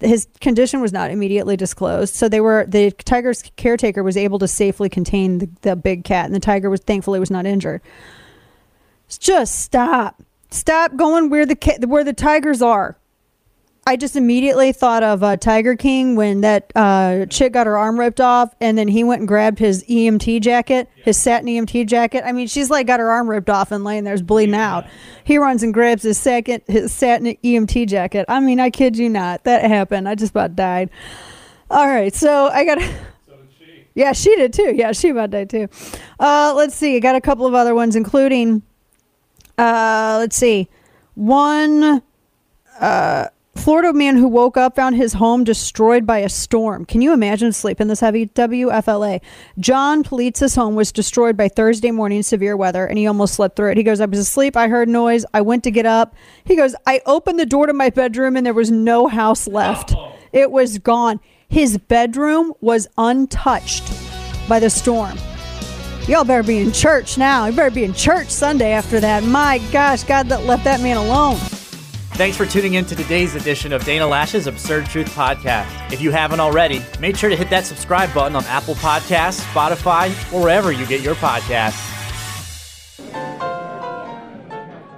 His 0.00 0.28
condition 0.40 0.80
was 0.80 0.92
not 0.92 1.10
immediately 1.10 1.56
disclosed, 1.56 2.14
so 2.14 2.28
they 2.28 2.40
were 2.40 2.64
the 2.66 2.90
tiger's 2.90 3.42
caretaker 3.56 4.02
was 4.02 4.16
able 4.16 4.38
to 4.38 4.48
safely 4.48 4.88
contain 4.88 5.38
the, 5.38 5.50
the 5.62 5.76
big 5.76 6.04
cat, 6.04 6.26
and 6.26 6.34
the 6.34 6.40
tiger 6.40 6.70
was 6.70 6.80
thankfully 6.80 7.20
was 7.20 7.30
not 7.30 7.46
injured. 7.46 7.80
Just 9.08 9.60
stop, 9.60 10.22
stop 10.50 10.94
going 10.96 11.30
where 11.30 11.46
the 11.46 11.56
where 11.86 12.04
the 12.04 12.12
tigers 12.12 12.62
are. 12.62 12.96
I 13.88 13.96
just 13.96 14.16
immediately 14.16 14.72
thought 14.72 15.02
of 15.02 15.22
uh, 15.22 15.38
Tiger 15.38 15.74
King 15.74 16.14
when 16.14 16.42
that 16.42 16.70
uh, 16.76 17.24
chick 17.24 17.54
got 17.54 17.66
her 17.66 17.78
arm 17.78 17.98
ripped 17.98 18.20
off, 18.20 18.54
and 18.60 18.76
then 18.76 18.86
he 18.86 19.02
went 19.02 19.20
and 19.20 19.26
grabbed 19.26 19.58
his 19.58 19.82
EMT 19.84 20.42
jacket, 20.42 20.90
his 20.94 21.16
satin 21.16 21.48
EMT 21.48 21.86
jacket. 21.86 22.22
I 22.26 22.32
mean, 22.32 22.48
she's 22.48 22.68
like 22.68 22.86
got 22.86 23.00
her 23.00 23.10
arm 23.10 23.30
ripped 23.30 23.48
off 23.48 23.72
and 23.72 23.84
laying 23.84 24.04
there's 24.04 24.20
bleeding 24.20 24.54
out. 24.54 24.84
He 25.24 25.38
runs 25.38 25.62
and 25.62 25.72
grabs 25.72 26.02
his 26.02 26.18
second 26.18 26.64
his 26.66 26.92
satin 26.92 27.34
EMT 27.42 27.88
jacket. 27.88 28.26
I 28.28 28.40
mean, 28.40 28.60
I 28.60 28.68
kid 28.68 28.98
you 28.98 29.08
not, 29.08 29.44
that 29.44 29.64
happened. 29.64 30.06
I 30.06 30.16
just 30.16 30.32
about 30.32 30.54
died. 30.54 30.90
All 31.70 31.86
right, 31.86 32.14
so 32.14 32.48
I 32.48 32.66
got. 32.66 32.78
Yeah, 33.94 34.12
she 34.12 34.36
did 34.36 34.52
too. 34.52 34.74
Yeah, 34.76 34.92
she 34.92 35.08
about 35.08 35.30
died 35.30 35.50
too. 35.50 35.66
Uh, 36.20 36.52
let's 36.54 36.76
see. 36.76 36.94
I 36.94 37.00
got 37.00 37.16
a 37.16 37.20
couple 37.20 37.46
of 37.46 37.54
other 37.54 37.74
ones, 37.74 37.96
including. 37.96 38.62
Uh, 39.56 40.18
let's 40.20 40.36
see. 40.36 40.68
One. 41.14 42.00
Uh, 42.78 43.26
Florida 43.58 43.92
man 43.92 44.16
who 44.16 44.28
woke 44.28 44.56
up 44.56 44.76
found 44.76 44.94
his 44.94 45.12
home 45.14 45.42
destroyed 45.42 46.06
by 46.06 46.18
a 46.18 46.28
storm. 46.28 46.84
Can 46.84 47.02
you 47.02 47.12
imagine 47.12 47.52
sleeping 47.52 47.88
this 47.88 48.00
heavy? 48.00 48.26
WFLA. 48.26 49.20
John 49.58 50.04
Politz's 50.04 50.54
home 50.54 50.76
was 50.76 50.92
destroyed 50.92 51.36
by 51.36 51.48
Thursday 51.48 51.90
morning 51.90 52.22
severe 52.22 52.56
weather 52.56 52.86
and 52.86 52.96
he 52.96 53.06
almost 53.06 53.34
slept 53.34 53.56
through 53.56 53.72
it. 53.72 53.76
He 53.76 53.82
goes, 53.82 54.00
I 54.00 54.06
was 54.06 54.20
asleep. 54.20 54.56
I 54.56 54.68
heard 54.68 54.88
noise. 54.88 55.26
I 55.34 55.40
went 55.40 55.64
to 55.64 55.70
get 55.70 55.86
up. 55.86 56.14
He 56.44 56.56
goes, 56.56 56.74
I 56.86 57.02
opened 57.04 57.40
the 57.40 57.46
door 57.46 57.66
to 57.66 57.72
my 57.72 57.90
bedroom 57.90 58.36
and 58.36 58.46
there 58.46 58.54
was 58.54 58.70
no 58.70 59.08
house 59.08 59.48
left. 59.48 59.92
Oh. 59.94 60.14
It 60.32 60.50
was 60.50 60.78
gone. 60.78 61.20
His 61.48 61.78
bedroom 61.78 62.54
was 62.60 62.86
untouched 62.96 63.92
by 64.48 64.60
the 64.60 64.70
storm. 64.70 65.18
Y'all 66.06 66.24
better 66.24 66.46
be 66.46 66.58
in 66.58 66.72
church 66.72 67.18
now. 67.18 67.46
You 67.46 67.56
better 67.56 67.74
be 67.74 67.84
in 67.84 67.92
church 67.92 68.28
Sunday 68.28 68.72
after 68.72 69.00
that. 69.00 69.24
My 69.24 69.58
gosh, 69.72 70.04
God 70.04 70.28
that 70.28 70.44
left 70.44 70.64
that 70.64 70.80
man 70.80 70.96
alone. 70.96 71.38
Thanks 72.18 72.36
for 72.36 72.46
tuning 72.46 72.74
in 72.74 72.84
to 72.86 72.96
today's 72.96 73.36
edition 73.36 73.72
of 73.72 73.84
Dana 73.84 74.04
Loesch's 74.04 74.48
Absurd 74.48 74.86
Truth 74.86 75.14
Podcast. 75.14 75.92
If 75.92 76.00
you 76.00 76.10
haven't 76.10 76.40
already, 76.40 76.84
make 76.98 77.16
sure 77.16 77.30
to 77.30 77.36
hit 77.36 77.48
that 77.50 77.64
subscribe 77.64 78.12
button 78.12 78.34
on 78.34 78.44
Apple 78.46 78.74
Podcasts, 78.74 79.40
Spotify, 79.52 80.08
or 80.32 80.42
wherever 80.42 80.72
you 80.72 80.84
get 80.84 81.00
your 81.00 81.14
podcasts. 81.14 81.78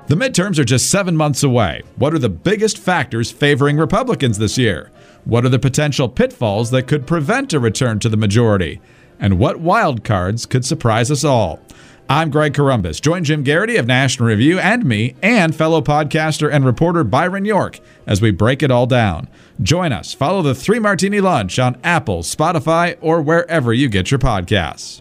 The 0.07 0.15
midterms 0.15 0.59
are 0.59 0.65
just 0.65 0.91
seven 0.91 1.15
months 1.15 1.43
away. 1.43 1.83
What 1.97 2.15
are 2.15 2.19
the 2.19 2.31
biggest 2.31 2.79
factors 2.79 3.31
favoring 3.31 3.77
Republicans 3.77 4.39
this 4.39 4.57
year? 4.57 4.91
What 5.27 5.45
are 5.45 5.51
the 5.51 5.59
potential 5.59 6.09
pitfalls 6.09 6.71
that 6.71 6.85
could 6.85 7.07
prevent 7.07 7.53
a 7.53 7.61
return 7.61 7.99
to 7.99 8.09
the 8.09 8.17
majority? 8.17 8.81
And 9.19 9.39
what 9.39 9.61
wild 9.61 10.05
cards 10.05 10.47
could 10.47 10.65
surprise 10.65 11.11
us 11.11 11.23
all? 11.23 11.61
I'm 12.11 12.31
Greg 12.31 12.55
Corombus. 12.55 13.01
Join 13.01 13.23
Jim 13.23 13.45
Geraghty 13.45 13.77
of 13.77 13.87
National 13.87 14.31
Review 14.31 14.59
and 14.59 14.85
me 14.85 15.15
and 15.23 15.55
fellow 15.55 15.81
podcaster 15.81 16.53
and 16.53 16.65
reporter 16.65 17.05
Byron 17.05 17.45
York 17.45 17.79
as 18.05 18.21
we 18.21 18.33
break 18.33 18.65
it 18.65 18.71
all 18.73 18.87
down. 18.87 19.29
Join 19.63 19.93
us. 19.93 20.13
Follow 20.13 20.43
the 20.43 20.53
Three 20.53 20.81
Martini 20.81 21.21
Lunch 21.21 21.61
on 21.61 21.79
Apple, 21.85 22.25
Spotify, 22.25 22.99
or 23.01 23.23
wherever 23.23 23.73
you 23.73 23.89
get 23.89 24.11
your 24.11 24.19
podcasts. 24.19 25.01